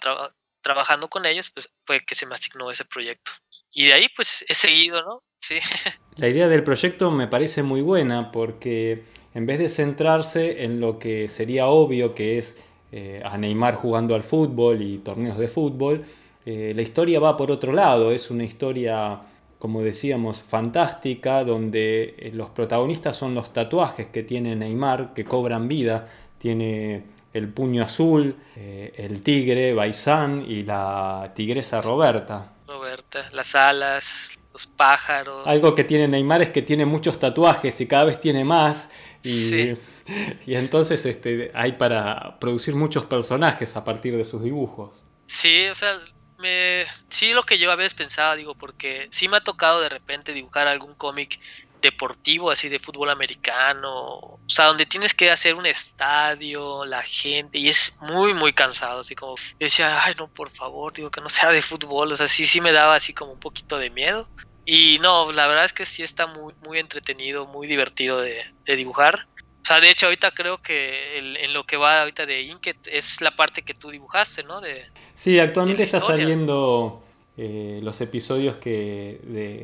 [0.61, 3.31] trabajando con ellos, pues fue que se me asignó ese proyecto.
[3.73, 5.23] Y de ahí pues he seguido, ¿no?
[5.41, 5.55] Sí.
[6.17, 10.99] La idea del proyecto me parece muy buena porque en vez de centrarse en lo
[10.99, 16.03] que sería obvio que es eh, a Neymar jugando al fútbol y torneos de fútbol,
[16.45, 19.21] eh, la historia va por otro lado, es una historia,
[19.59, 25.67] como decíamos, fantástica, donde eh, los protagonistas son los tatuajes que tiene Neymar, que cobran
[25.67, 32.53] vida, tiene el puño azul, el tigre, Baizán y la tigresa Roberta.
[32.67, 35.45] Roberta, las alas, los pájaros.
[35.47, 38.89] Algo que tiene Neymar es que tiene muchos tatuajes y cada vez tiene más.
[39.23, 39.73] Y,
[40.45, 45.03] y entonces este, hay para producir muchos personajes a partir de sus dibujos.
[45.27, 45.99] Sí, o sea,
[46.39, 49.89] me, sí lo que yo a veces pensaba, digo, porque sí me ha tocado de
[49.89, 51.39] repente dibujar algún cómic
[51.81, 57.57] deportivo, así de fútbol americano, o sea, donde tienes que hacer un estadio, la gente,
[57.57, 61.21] y es muy, muy cansado, así como, yo decía, ay, no, por favor, digo, que
[61.21, 63.89] no sea de fútbol, o sea, sí, sí me daba así como un poquito de
[63.89, 64.27] miedo,
[64.65, 69.27] y no, la verdad es que sí está muy, muy entretenido, muy divertido de, dibujar.
[69.61, 73.21] O sea, de hecho ahorita creo que en lo que va ahorita de Inket es
[73.21, 74.61] la parte que tú dibujaste, ¿no?
[74.61, 77.03] De, sí, actualmente está saliendo
[77.37, 79.19] eh, los episodios que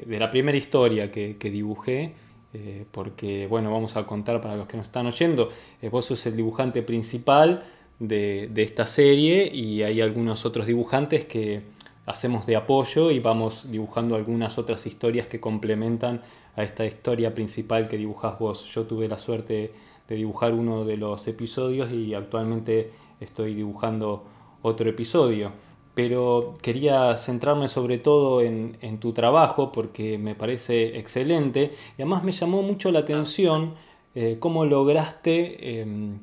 [0.07, 2.13] de, la primera historia que, dibujé,
[2.53, 5.49] eh, porque, bueno, vamos a contar para los que nos están oyendo,
[5.81, 7.63] eh, vos sos el dibujante principal
[7.99, 11.61] de, de esta serie y hay algunos otros dibujantes que
[12.05, 16.21] hacemos de apoyo y vamos dibujando algunas otras historias que complementan
[16.55, 18.65] a esta historia principal que dibujas vos.
[18.73, 19.71] Yo tuve la suerte
[20.07, 24.25] de dibujar uno de los episodios y actualmente estoy dibujando
[24.61, 25.51] otro episodio.
[25.97, 32.31] Pero quería centrarme sobre todo en, tu trabajo porque me parece excelente y además me
[32.31, 33.73] llamó mucho la atención
[34.13, 36.19] eh, cómo lograste em,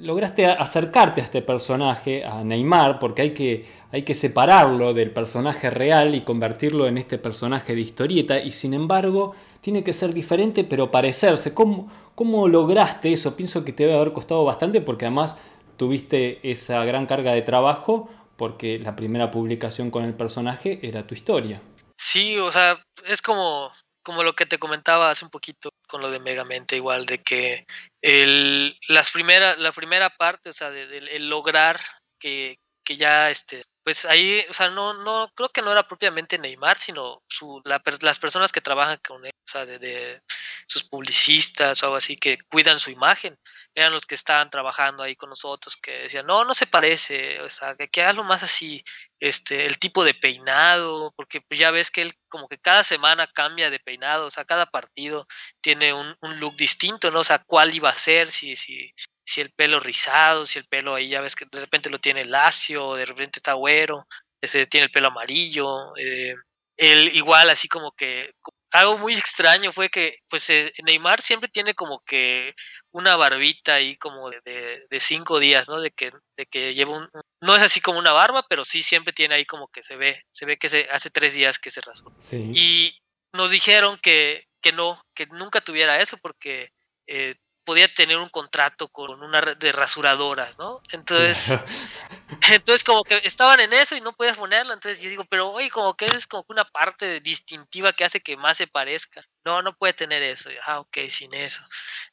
[0.00, 5.68] lograste acercarte a este personaje, a Neymar, porque hay que, hay que separarlo del personaje
[5.68, 10.62] real y convertirlo en este personaje de historieta, y sin embargo tiene que ser diferente
[10.62, 11.54] pero parecerse.
[11.54, 13.36] ¿Cómo, cómo lograste eso?
[13.36, 15.36] Pienso que te debe haber costado bastante porque además
[15.76, 21.14] tuviste esa gran carga de trabajo porque la primera publicación con el personaje era tu
[21.14, 21.60] historia.
[21.98, 23.70] Sí, o sea, es como
[24.08, 27.66] como lo que te comentaba hace un poquito con lo de Megamente, igual, de que
[28.00, 31.78] el, las primera, la primera parte, o sea, de, el lograr
[32.18, 36.36] que, que ya este pues ahí, o sea, no, no, creo que no era propiamente
[36.36, 40.20] Neymar, sino su, las personas que trabajan con él, o sea, de,
[40.66, 43.38] sus publicistas o algo así, que cuidan su imagen,
[43.74, 47.48] eran los que estaban trabajando ahí con nosotros, que decían, no, no se parece, o
[47.48, 48.84] sea, que, que lo más así,
[49.20, 53.26] este, el tipo de peinado, porque pues ya ves que él como que cada semana
[53.26, 55.26] cambia de peinado, o sea, cada partido
[55.62, 57.20] tiene un, un look distinto, ¿no?
[57.20, 58.92] O sea, cuál iba a ser, si, si,
[59.28, 62.24] si el pelo rizado, si el pelo ahí ya ves que de repente lo tiene
[62.24, 64.06] lacio, de repente está güero,
[64.40, 66.34] ese tiene el pelo amarillo, eh,
[66.78, 68.32] él igual así como que
[68.70, 72.54] algo muy extraño fue que pues eh, Neymar siempre tiene como que
[72.90, 74.40] una barbita ahí como de,
[74.88, 75.78] de, cinco días, ¿no?
[75.78, 77.10] De que, de que lleva un,
[77.42, 80.24] no es así como una barba, pero sí siempre tiene ahí como que se ve,
[80.32, 82.10] se ve que se, hace tres días que se rasó.
[82.32, 82.96] Y
[83.34, 86.70] nos dijeron que, que no, que nunca tuviera eso porque
[87.06, 87.34] eh,
[87.68, 90.80] podía tener un contrato con una de rasuradoras, ¿no?
[90.90, 91.50] Entonces,
[92.50, 95.68] entonces como que estaban en eso y no podías ponerlo, entonces yo digo, pero oye,
[95.68, 99.20] como que es como una parte distintiva que hace que más se parezca.
[99.44, 100.48] No, no puede tener eso.
[100.64, 101.60] ah, ok, sin eso.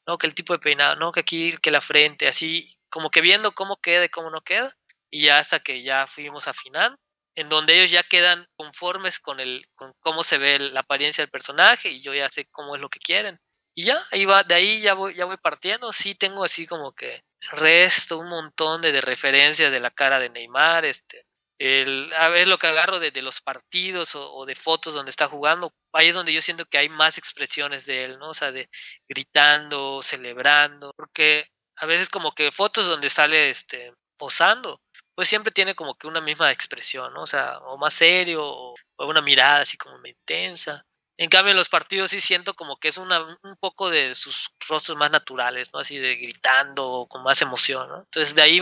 [0.05, 3.21] No, que el tipo de peinado, no, que aquí, que la frente, así, como que
[3.21, 4.75] viendo cómo queda y cómo no queda,
[5.09, 6.97] y ya hasta que ya fuimos afinando
[7.35, 11.31] en donde ellos ya quedan conformes con el con cómo se ve la apariencia del
[11.31, 13.39] personaje y yo ya sé cómo es lo que quieren
[13.75, 15.91] y ya, ahí va, de ahí ya voy, ya voy partiendo.
[15.91, 20.85] Sí tengo así como que resto, un montón de, referencias de la cara de Neymar,
[20.85, 21.25] este,
[21.59, 25.73] el, a ver lo que agarro de, los partidos o, de fotos donde está jugando,
[25.93, 28.29] ahí es donde yo siento que hay más expresiones de él, ¿no?
[28.29, 28.69] O sea, de
[29.09, 34.81] gritando, celebrando, porque a veces como que fotos donde sale este posando,
[35.15, 37.23] pues siempre tiene como que una misma expresión, ¿no?
[37.23, 40.85] O sea, o más serio, o, o una mirada así como intensa.
[41.17, 44.51] En cambio, en los partidos sí siento como que es una, un poco de sus
[44.67, 45.79] rostros más naturales, ¿no?
[45.79, 47.87] Así de gritando, con más emoción.
[48.03, 48.61] Entonces de ahí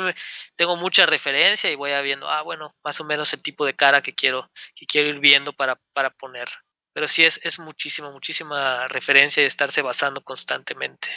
[0.55, 3.75] tengo mucha referencia y voy a viendo, ah, bueno, más o menos el tipo de
[3.75, 5.75] cara que quiero, que quiero ir viendo para,
[6.19, 6.47] poner.
[6.93, 11.09] Pero sí es muchísima, muchísima referencia y estarse basando constantemente.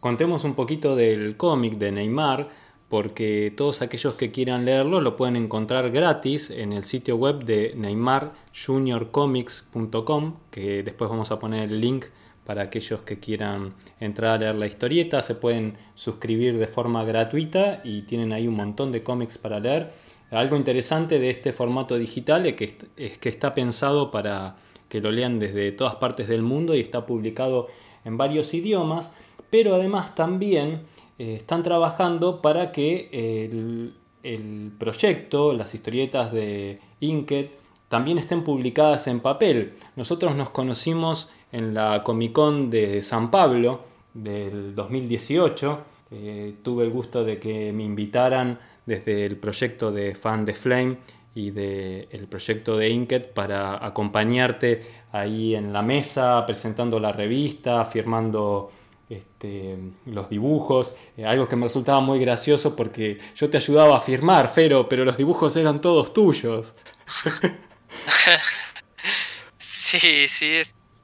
[0.00, 2.48] Contemos un poquito del cómic de Neymar
[2.90, 7.72] porque todos aquellos que quieran leerlo lo pueden encontrar gratis en el sitio web de
[7.76, 12.06] neymarjuniorcomics.com, que después vamos a poner el link
[12.44, 17.80] para aquellos que quieran entrar a leer la historieta, se pueden suscribir de forma gratuita
[17.84, 19.92] y tienen ahí un montón de cómics para leer.
[20.32, 24.56] Algo interesante de este formato digital es que, es que está pensado para
[24.88, 27.68] que lo lean desde todas partes del mundo y está publicado
[28.04, 29.12] en varios idiomas,
[29.48, 30.80] pero además también
[31.20, 37.48] eh, están trabajando para que el, el, proyecto, las historietas de Inked,
[37.90, 39.74] también estén publicadas en papel.
[39.96, 43.82] Nosotros nos conocimos en la Comic Con de San Pablo
[44.14, 45.80] del 2018.
[46.10, 50.96] Eh, tuve el gusto de que me invitaran desde el proyecto de Fan de Flame
[51.34, 58.70] y del proyecto de Inked para acompañarte ahí en la mesa, presentando la revista, firmando
[59.10, 64.00] este, los dibujos, eh, algo que me resultaba muy gracioso porque yo te ayudaba a
[64.00, 66.74] firmar, Fero, pero los dibujos eran todos tuyos.
[69.58, 70.60] sí, sí.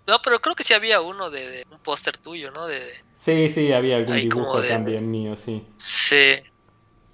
[0.07, 2.67] No, pero creo que sí había uno de, un póster tuyo, ¿no?
[2.67, 2.81] De,
[3.19, 5.65] sí, sí, había algún dibujo también mío, sí.
[5.75, 6.37] Sí.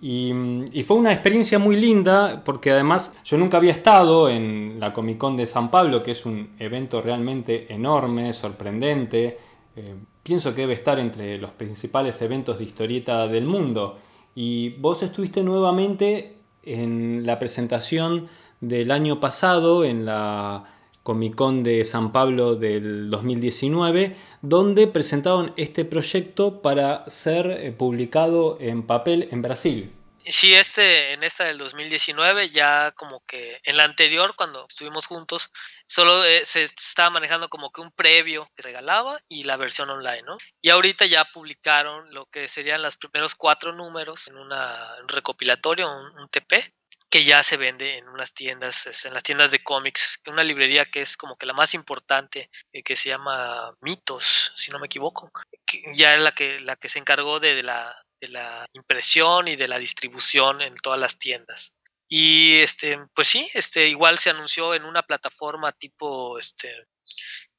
[0.05, 5.16] Y, fue una experiencia muy linda porque además yo nunca había estado en la Comic
[5.16, 9.38] Con de San Pablo, que es un evento realmente enorme, sorprendente.
[9.76, 13.98] Eh, pienso que debe estar entre los principales eventos de historieta del mundo.
[14.35, 18.28] Y vos estuviste nuevamente en la presentación
[18.61, 20.64] del año pasado, en la
[21.02, 28.56] Comic Con de San Pablo del 2019, donde presentaron este proyecto para ser eh, publicado
[28.61, 29.92] en papel en Brasil.
[30.24, 35.50] Sí, este, en esta del 2019, ya como que en la anterior, cuando estuvimos juntos,
[35.87, 40.22] solo eh, se estaba manejando como que un previo que regalaba y la versión online,
[40.22, 40.38] ¿no?
[40.61, 45.90] Y ahorita ya publicaron lo que serían los primeros cuatro números en una, un recopilatorio,
[45.90, 46.72] un TP,
[47.12, 51.02] que ya se vende en unas tiendas, en las tiendas de cómics, una librería que
[51.02, 55.30] es como que la más importante, eh, que se llama Mitos, si no me equivoco,
[55.66, 59.56] que ya es la que, la que se encargó de, la, de la impresión y
[59.56, 61.72] de la distribución en todas las tiendas.
[62.08, 66.87] Y este, pues sí, este, igual se anunció en una plataforma tipo este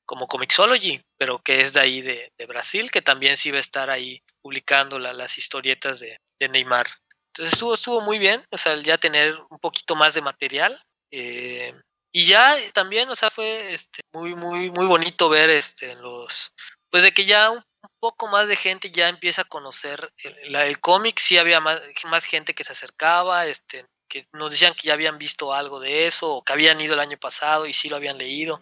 [0.05, 3.89] como Comixology, pero que es de ahí de, Brasil, que también sí va a estar
[3.89, 6.87] ahí publicando las historietas de, de Neymar.
[7.29, 10.79] Entonces estuvo, estuvo muy bien, o sea, ya tener un poquito más de material.
[11.09, 11.73] Eh,
[12.11, 16.53] y ya también, o sea, fue este, muy, muy, muy bonito ver este, los,
[16.91, 17.51] pues de que ya
[17.83, 21.81] un, poco más de gente ya empieza a conocer el, el cómic, sí había más,
[22.05, 26.07] más gente que se acercaba, este, que nos decían que ya habían visto algo de
[26.07, 28.59] eso, o que habían ido el año pasado y sí lo habían leído.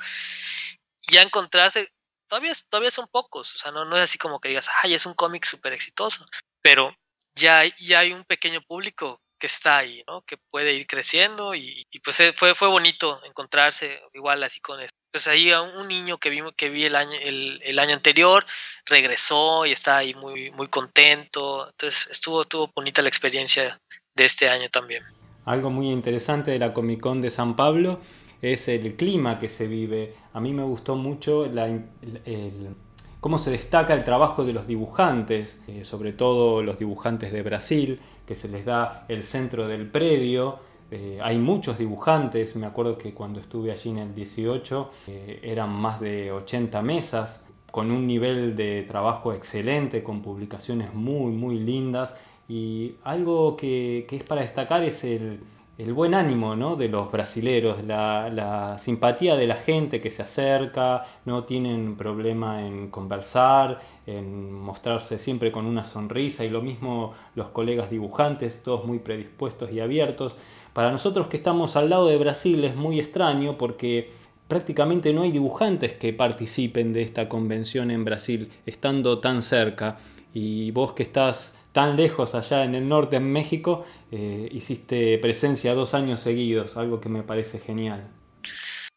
[1.02, 1.90] Y ya encontrarse,
[2.28, 5.06] todavía, todavía son pocos, o sea, no, no es así como que digas, ay, es
[5.06, 6.26] un cómic súper exitoso,
[6.62, 6.96] pero
[7.36, 10.22] ya, ya hay un pequeño público que está ahí, ¿no?
[10.22, 14.80] Que puede ir creciendo y, pues eh, fue, fue bonito encontrarse igual así con.
[15.12, 18.46] Pues ahí un niño que vi, que vi el año, el, año anterior
[18.86, 21.70] regresó y está ahí muy, muy contento.
[21.70, 23.80] Entonces estuvo, estuvo bonita la experiencia
[24.16, 25.04] de este año también.
[25.46, 28.00] Algo muy interesante de la Comic Con de San Pablo
[28.42, 30.16] es el clima que se vive.
[30.34, 32.76] A mí me gustó mucho la, el
[33.22, 38.02] cómo se destaca el trabajo de los dibujantes, eh, sobre todo los dibujantes de Brasil,
[38.26, 40.60] que se les da el centro del predio.
[40.92, 45.70] Eh, hay muchos dibujantes, me acuerdo que cuando estuve allí en el 18 eh, eran
[45.70, 52.16] más de 80 mesas, con un nivel de trabajo excelente, con publicaciones muy, muy lindas.
[52.50, 55.40] Y algo que es para destacar es el,
[55.82, 56.76] el buen ánimo ¿no?
[56.76, 62.90] de los brasileros, la, simpatía de la gente que se acerca, no tienen problema en
[62.90, 69.00] conversar, en mostrarse siempre con una sonrisa y lo mismo los colegas dibujantes, todos muy
[69.00, 70.36] predispuestos y abiertos.
[70.74, 74.12] Para nosotros que estamos al lado de Brasil es muy extraño porque
[74.48, 79.98] prácticamente no hay dibujantes que participen de esta convención en Brasil, estando tan cerca.
[80.34, 85.74] Y vos que estás tan lejos allá en el norte, en México, eh, hiciste presencia
[85.74, 88.10] dos años seguidos, algo que me parece genial.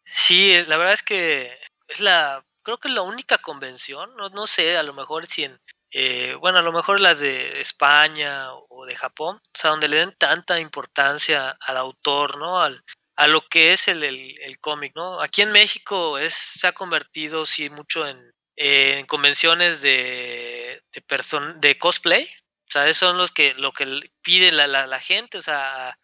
[0.04, 1.50] Sí, la verdad es que
[1.88, 5.44] es la, creo que es la única convención, no, no sé, a lo mejor si
[5.44, 5.60] en,
[5.96, 9.98] eh, bueno, a lo mejor las de España o de Japón, o sea, donde le
[9.98, 12.60] den tanta importancia al autor, ¿no?
[12.60, 12.82] Al,
[13.16, 15.20] a lo que es el, el, cómic, ¿no?
[15.20, 18.18] Aquí en México es, se ha convertido, sí, mucho en,
[18.56, 24.50] en convenciones de, de, de cosplay, o sea, esos son los que, lo que pide
[24.50, 25.96] la, la, gente, o sea, a,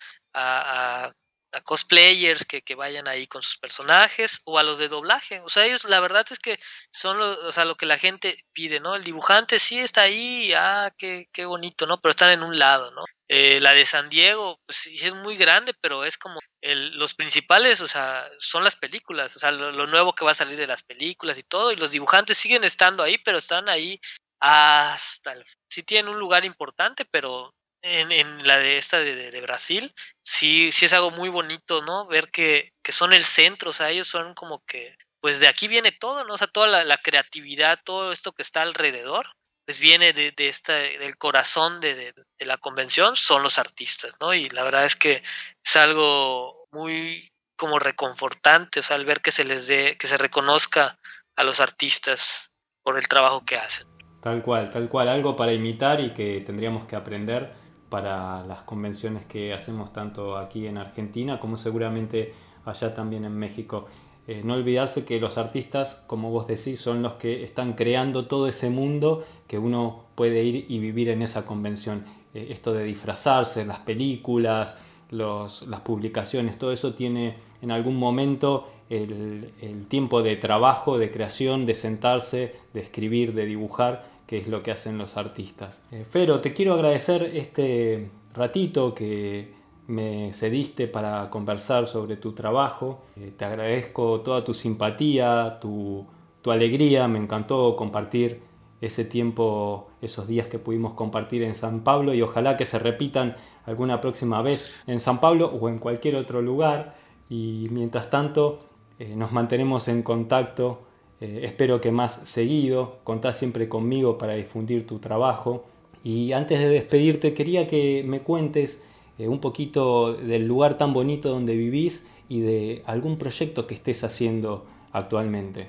[1.07, 1.13] a,
[1.53, 5.41] a cosplayers que, que, vayan ahí con sus personajes o a los de doblaje.
[5.41, 6.59] O sea, ellos la verdad es que
[6.93, 8.95] son lo, o sea, lo que la gente pide, ¿no?
[8.95, 12.01] El dibujante sí está ahí, ah, qué, qué bonito, ¿no?
[12.01, 13.05] Pero están en un lado, ¿no?
[13.29, 17.15] Eh, la de San Diego, pues sí es muy grande, pero es como el, los
[17.15, 20.57] principales, o sea, son las películas, o sea, lo, lo, nuevo que va a salir
[20.57, 24.01] de las películas y todo, y los dibujantes siguen estando ahí, pero están ahí
[24.41, 25.45] hasta el...
[25.69, 30.93] Sí tienen un lugar importante, pero en, la de esta de, Brasil, sí, sí es
[30.93, 32.07] algo muy bonito, ¿no?
[32.07, 35.69] Ver que, que son el centro, o sea, ellos son como que, pues de aquí
[35.69, 36.35] viene todo, ¿no?
[36.35, 39.27] O sea, toda la, creatividad, todo esto que está alrededor,
[39.67, 44.35] pues viene de, de esta, del corazón de, de, la convención, son los artistas, ¿no?
[44.35, 45.23] Y la verdad es que
[45.65, 50.17] es algo muy como reconfortante, o sea, al ver que se les dé, que se
[50.17, 50.99] reconozca
[51.37, 52.51] a los artistas
[52.83, 53.87] por el trabajo que hacen.
[54.23, 57.60] Tal cual, tal cual, algo para imitar y que tendríamos que aprender
[57.91, 62.33] para las convenciones que hacemos tanto aquí en Argentina como seguramente
[62.65, 63.87] allá también en México.
[64.27, 68.47] Eh, no olvidarse que los artistas, como vos decís, son los que están creando todo
[68.47, 72.05] ese mundo que uno puede ir y vivir en esa convención.
[72.33, 74.77] Eh, esto de disfrazarse, las películas,
[75.11, 81.75] las publicaciones, todo eso tiene en algún momento el, tiempo de trabajo, de creación, de
[81.75, 85.83] sentarse, de escribir, de dibujar, que es lo que hacen los artistas.
[85.91, 89.55] Eh, Fero, te quiero agradecer este ratito que
[89.87, 93.03] me cediste para conversar sobre tu trabajo.
[93.17, 96.07] Eh, te agradezco toda tu simpatía, tu,
[96.43, 98.43] tu alegría, me encantó compartir
[98.81, 103.37] ese tiempo, esos días que pudimos compartir en San Pablo y ojalá que se repitan
[103.67, 106.97] alguna próxima vez en San Pablo o en cualquier otro lugar.
[107.29, 108.70] Y mientras tanto,
[109.01, 110.87] eh, nos mantenemos en contacto.
[111.23, 113.01] Eh, espero que más seguido.
[113.03, 115.67] Contá siempre conmigo para difundir tu trabajo.
[116.05, 118.85] Y antes de despedirte, quería que me cuentes
[119.19, 124.05] eh, un poquito del lugar tan bonito donde vivís y de algún proyecto que estés
[124.05, 125.69] haciendo actualmente.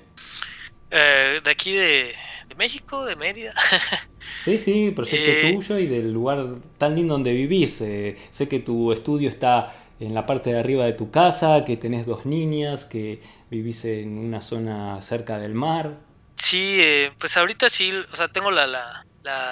[0.89, 2.13] de aquí de,
[2.57, 3.53] México, de Mérida.
[4.43, 7.75] sí, sí, proyecto tuyo y del lugar tan lindo donde vivís.
[7.75, 12.05] sé que tu estudio está en la parte de arriba de tu casa, que tenés
[12.05, 15.99] dos niñas, que vivís en una zona cerca del mar.
[16.35, 19.05] Sí, eh, pues ahorita sí, o sea, tengo la, la,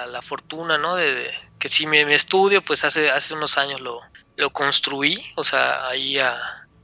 [0.06, 0.96] la, fortuna, ¿no?
[0.96, 4.00] De, que sí, mi, estudio, pues hace, hace unos años lo,
[4.36, 6.36] lo construí, o sea, ahí a,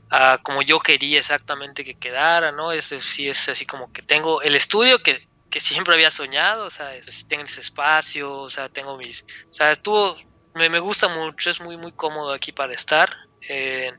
[0.09, 2.71] a, como yo quería exactamente que quedara, ¿no?
[2.71, 6.69] Es, sí, es así como que tengo el estudio que, que siempre había soñado, o
[6.69, 6.89] sea,
[7.27, 10.15] tengo ese espacio, o sea, tengo mis, o sea, estuvo,
[10.57, 13.09] me, gusta mucho, es muy, muy cómodo aquí para estar,
[13.47, 13.91] eh,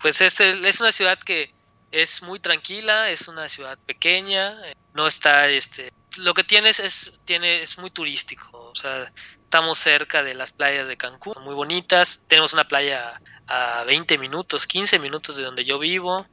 [0.00, 1.54] pues es, es una ciudad que
[1.90, 4.56] es muy tranquila, es una ciudad pequeña,
[4.94, 10.22] no está, este, lo que tienes es, tiene, es muy turístico, o sea, estamos cerca
[10.22, 15.36] de las playas de Cancún, muy bonitas, tenemos una playa a 20 minutos, 15 minutos
[15.36, 16.26] de donde yo vivo,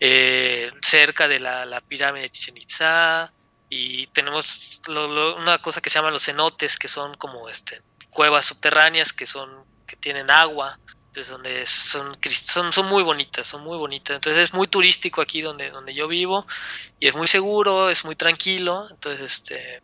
[0.00, 3.32] eh, cerca de la, pirámide de Chichen Itza,
[3.70, 7.80] y tenemos una cosa que se llama los cenotes, que son como este,
[8.10, 10.78] cuevas subterráneas que son que tienen agua
[11.10, 14.14] entonces donde son, son, son muy bonitas, son muy bonitas.
[14.14, 16.46] Entonces es muy turístico aquí donde, donde yo vivo
[17.00, 18.86] y es muy seguro, es muy tranquilo.
[18.88, 19.82] Entonces, este,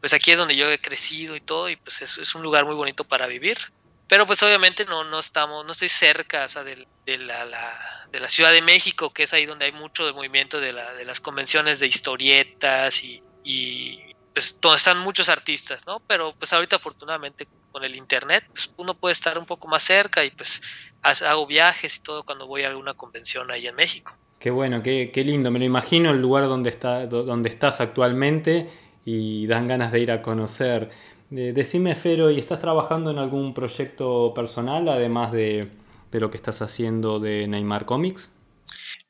[0.00, 2.66] pues aquí es donde yo he crecido y todo y pues es, es un lugar
[2.66, 3.56] muy bonito para vivir.
[4.06, 8.28] Pero pues obviamente no, no estamos, no estoy cerca de, de, la, la, de la
[8.28, 11.20] Ciudad de México, que es ahí donde hay mucho de movimiento de, la, de las
[11.20, 16.00] convenciones de historietas y, y pues donde están muchos artistas, ¿no?
[16.06, 20.24] Pero pues ahorita afortunadamente con el internet, pues uno puede estar un poco más cerca
[20.24, 20.60] y pues
[21.02, 24.12] hago viajes y todo cuando voy a alguna convención ahí en México.
[24.38, 28.70] Qué bueno, qué, qué lindo, me lo imagino el lugar donde, está, donde estás actualmente
[29.04, 30.90] y dan ganas de ir a conocer.
[31.28, 35.70] decime, Fero, ¿y estás trabajando en algún proyecto personal además de,
[36.10, 38.32] de lo que estás haciendo de Neymar Comics?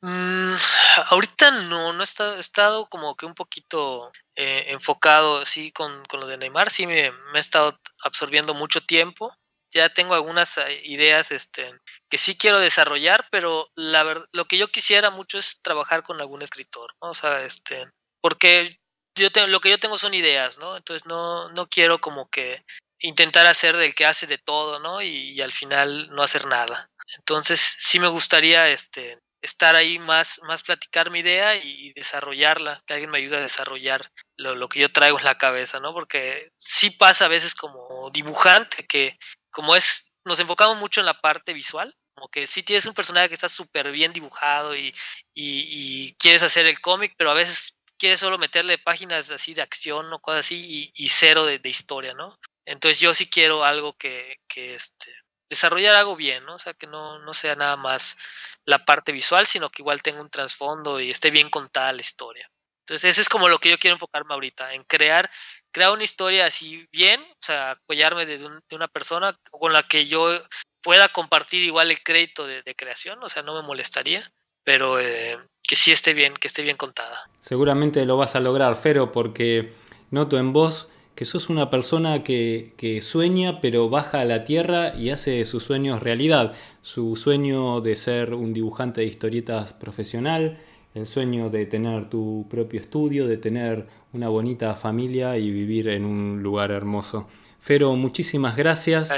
[0.02, 0.54] Mm,
[1.10, 6.04] ahorita no, no he estado, he estado como que un poquito eh, enfocado así con,
[6.06, 9.34] con, lo de Neymar, sí me, me he estado absorbiendo mucho tiempo.
[9.72, 11.72] Ya tengo algunas eh, ideas este,
[12.10, 16.20] que sí quiero desarrollar, pero la verdad, lo que yo quisiera mucho es trabajar con
[16.20, 16.92] algún escritor.
[16.98, 17.88] O sea, este,
[18.20, 18.80] porque
[19.16, 20.76] yo tengo, lo que yo tengo son ideas, ¿no?
[20.76, 22.64] Entonces no, no quiero como que
[22.98, 25.02] intentar hacer del que hace de todo, ¿no?
[25.02, 26.90] Y, y al final no hacer nada.
[27.18, 32.94] Entonces sí me gustaría este, estar ahí más, más platicar mi idea y desarrollarla, que
[32.94, 35.92] alguien me ayude a desarrollar lo, lo, que yo traigo en la cabeza, ¿no?
[35.92, 39.18] Porque sí pasa a veces como dibujante, que
[39.50, 43.28] como es, nos enfocamos mucho en la parte visual, como que sí tienes un personaje
[43.28, 44.94] que está súper bien dibujado y,
[45.34, 50.12] y, quieres hacer el cómic, pero a veces quieres solo meterle páginas así de acción
[50.12, 52.36] o cosas así y, y cero de, de, historia, ¿no?
[52.66, 55.14] Entonces yo sí quiero algo que, que este,
[55.48, 56.54] desarrollar algo bien, ¿no?
[56.56, 58.16] O sea, que no, no sea nada más
[58.64, 62.48] la parte visual, sino que igual tenga un trasfondo y esté bien contada la historia.
[62.86, 65.30] Entonces, ese es como lo que yo quiero enfocarme ahorita, en crear,
[65.70, 70.06] crear una historia así bien, o sea, apoyarme de, de una persona con la que
[70.06, 70.42] yo
[70.82, 74.30] pueda compartir igual el crédito de, creación, o sea, no me molestaría,
[74.64, 77.28] pero eh, que sí esté bien, que esté bien contada.
[77.40, 79.72] Seguramente lo vas a lograr, Fero, porque
[80.10, 84.94] noto en vos que sos una persona que, que, sueña pero baja a la tierra
[84.96, 86.54] y hace sus sueños realidad.
[86.82, 90.58] Su sueño de ser un dibujante de historietas profesional,
[90.94, 96.04] el sueño de tener tu propio estudio, de tener una bonita familia y vivir en
[96.04, 97.28] un lugar hermoso.
[97.60, 99.12] Fero, muchísimas gracias.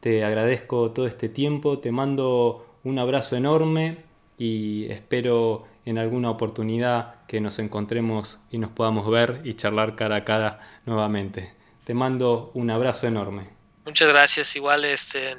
[0.00, 3.98] Te agradezco todo este tiempo, te mando un abrazo enorme
[4.38, 10.16] y espero en alguna oportunidad que nos encontremos y nos podamos ver y charlar cara
[10.16, 11.52] a cara nuevamente.
[11.84, 13.48] Te mando un abrazo enorme.
[13.84, 15.36] Muchas gracias, igual este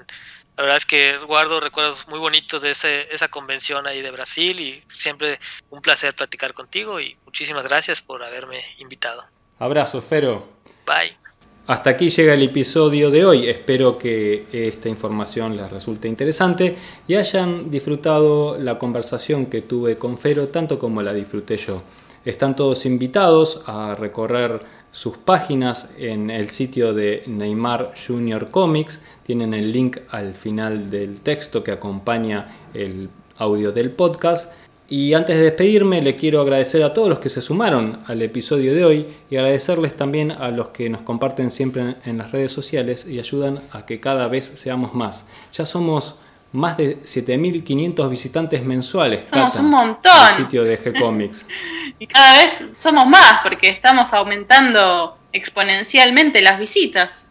[0.60, 4.84] la verdad es que guardo recuerdos muy bonitos de esa convención ahí de Brasil y
[4.90, 5.40] siempre
[5.70, 9.24] un placer platicar contigo y muchísimas gracias por haberme invitado.
[9.58, 10.50] Abrazo, Fero.
[10.86, 11.18] Bye.
[11.66, 13.48] Hasta aquí llega el episodio de hoy.
[13.48, 16.76] Espero que esta información les resulte interesante
[17.08, 21.82] y hayan disfrutado la conversación que tuve con Fero tanto como la disfruté yo.
[22.26, 24.60] Están todos invitados a recorrer
[25.00, 29.02] sus páginas en el sitio de Neymar Junior Comics.
[29.24, 34.52] Tienen el link al final del texto que acompaña el audio del podcast.
[34.90, 38.76] Y antes de despedirme, le quiero agradecer a todos los que se sumaron al episodio
[38.76, 43.08] de hoy y agradecerles también a los que nos comparten siempre en las redes sociales
[43.08, 45.26] y ayudan a que cada vez seamos más.
[45.54, 46.16] Ya somos
[46.52, 49.30] más de 7.500 visitantes mensuales.
[49.30, 50.28] Somos un montón.
[50.30, 51.48] El sitio de G-Comics.
[52.00, 57.26] y cada vez somos más porque estamos aumentando exponencialmente las visitas.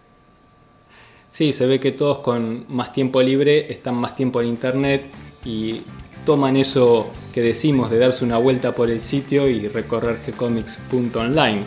[1.30, 5.04] Sí, se ve que todos con más tiempo libre están más tiempo en internet
[5.44, 5.82] y
[6.24, 11.62] toman eso que decimos de darse una vuelta por el sitio y recorrer gcomics.online.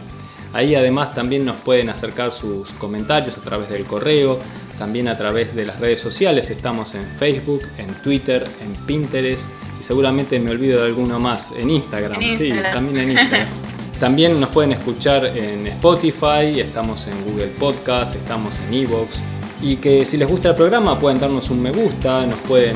[0.53, 4.39] Ahí además también nos pueden acercar sus comentarios a través del correo,
[4.77, 9.45] también a través de las redes sociales, estamos en Facebook, en Twitter, en Pinterest
[9.79, 13.47] y seguramente me olvido de alguno más, en Instagram, sí, también en Instagram.
[14.01, 19.19] También nos pueden escuchar en Spotify, estamos en Google Podcast, estamos en Evox.
[19.61, 22.75] Y que si les gusta el programa pueden darnos un me gusta, nos pueden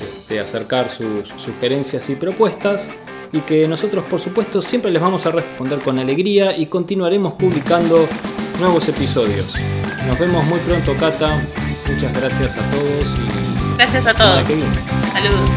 [0.00, 2.90] este, acercar sus sugerencias y propuestas.
[3.32, 8.08] Y que nosotros por supuesto siempre les vamos a responder con alegría y continuaremos publicando
[8.58, 9.54] nuevos episodios.
[10.06, 11.40] Nos vemos muy pronto, Cata.
[11.86, 13.04] Muchas gracias a todos.
[13.18, 14.48] Y gracias a todos.
[15.12, 15.50] Saludos.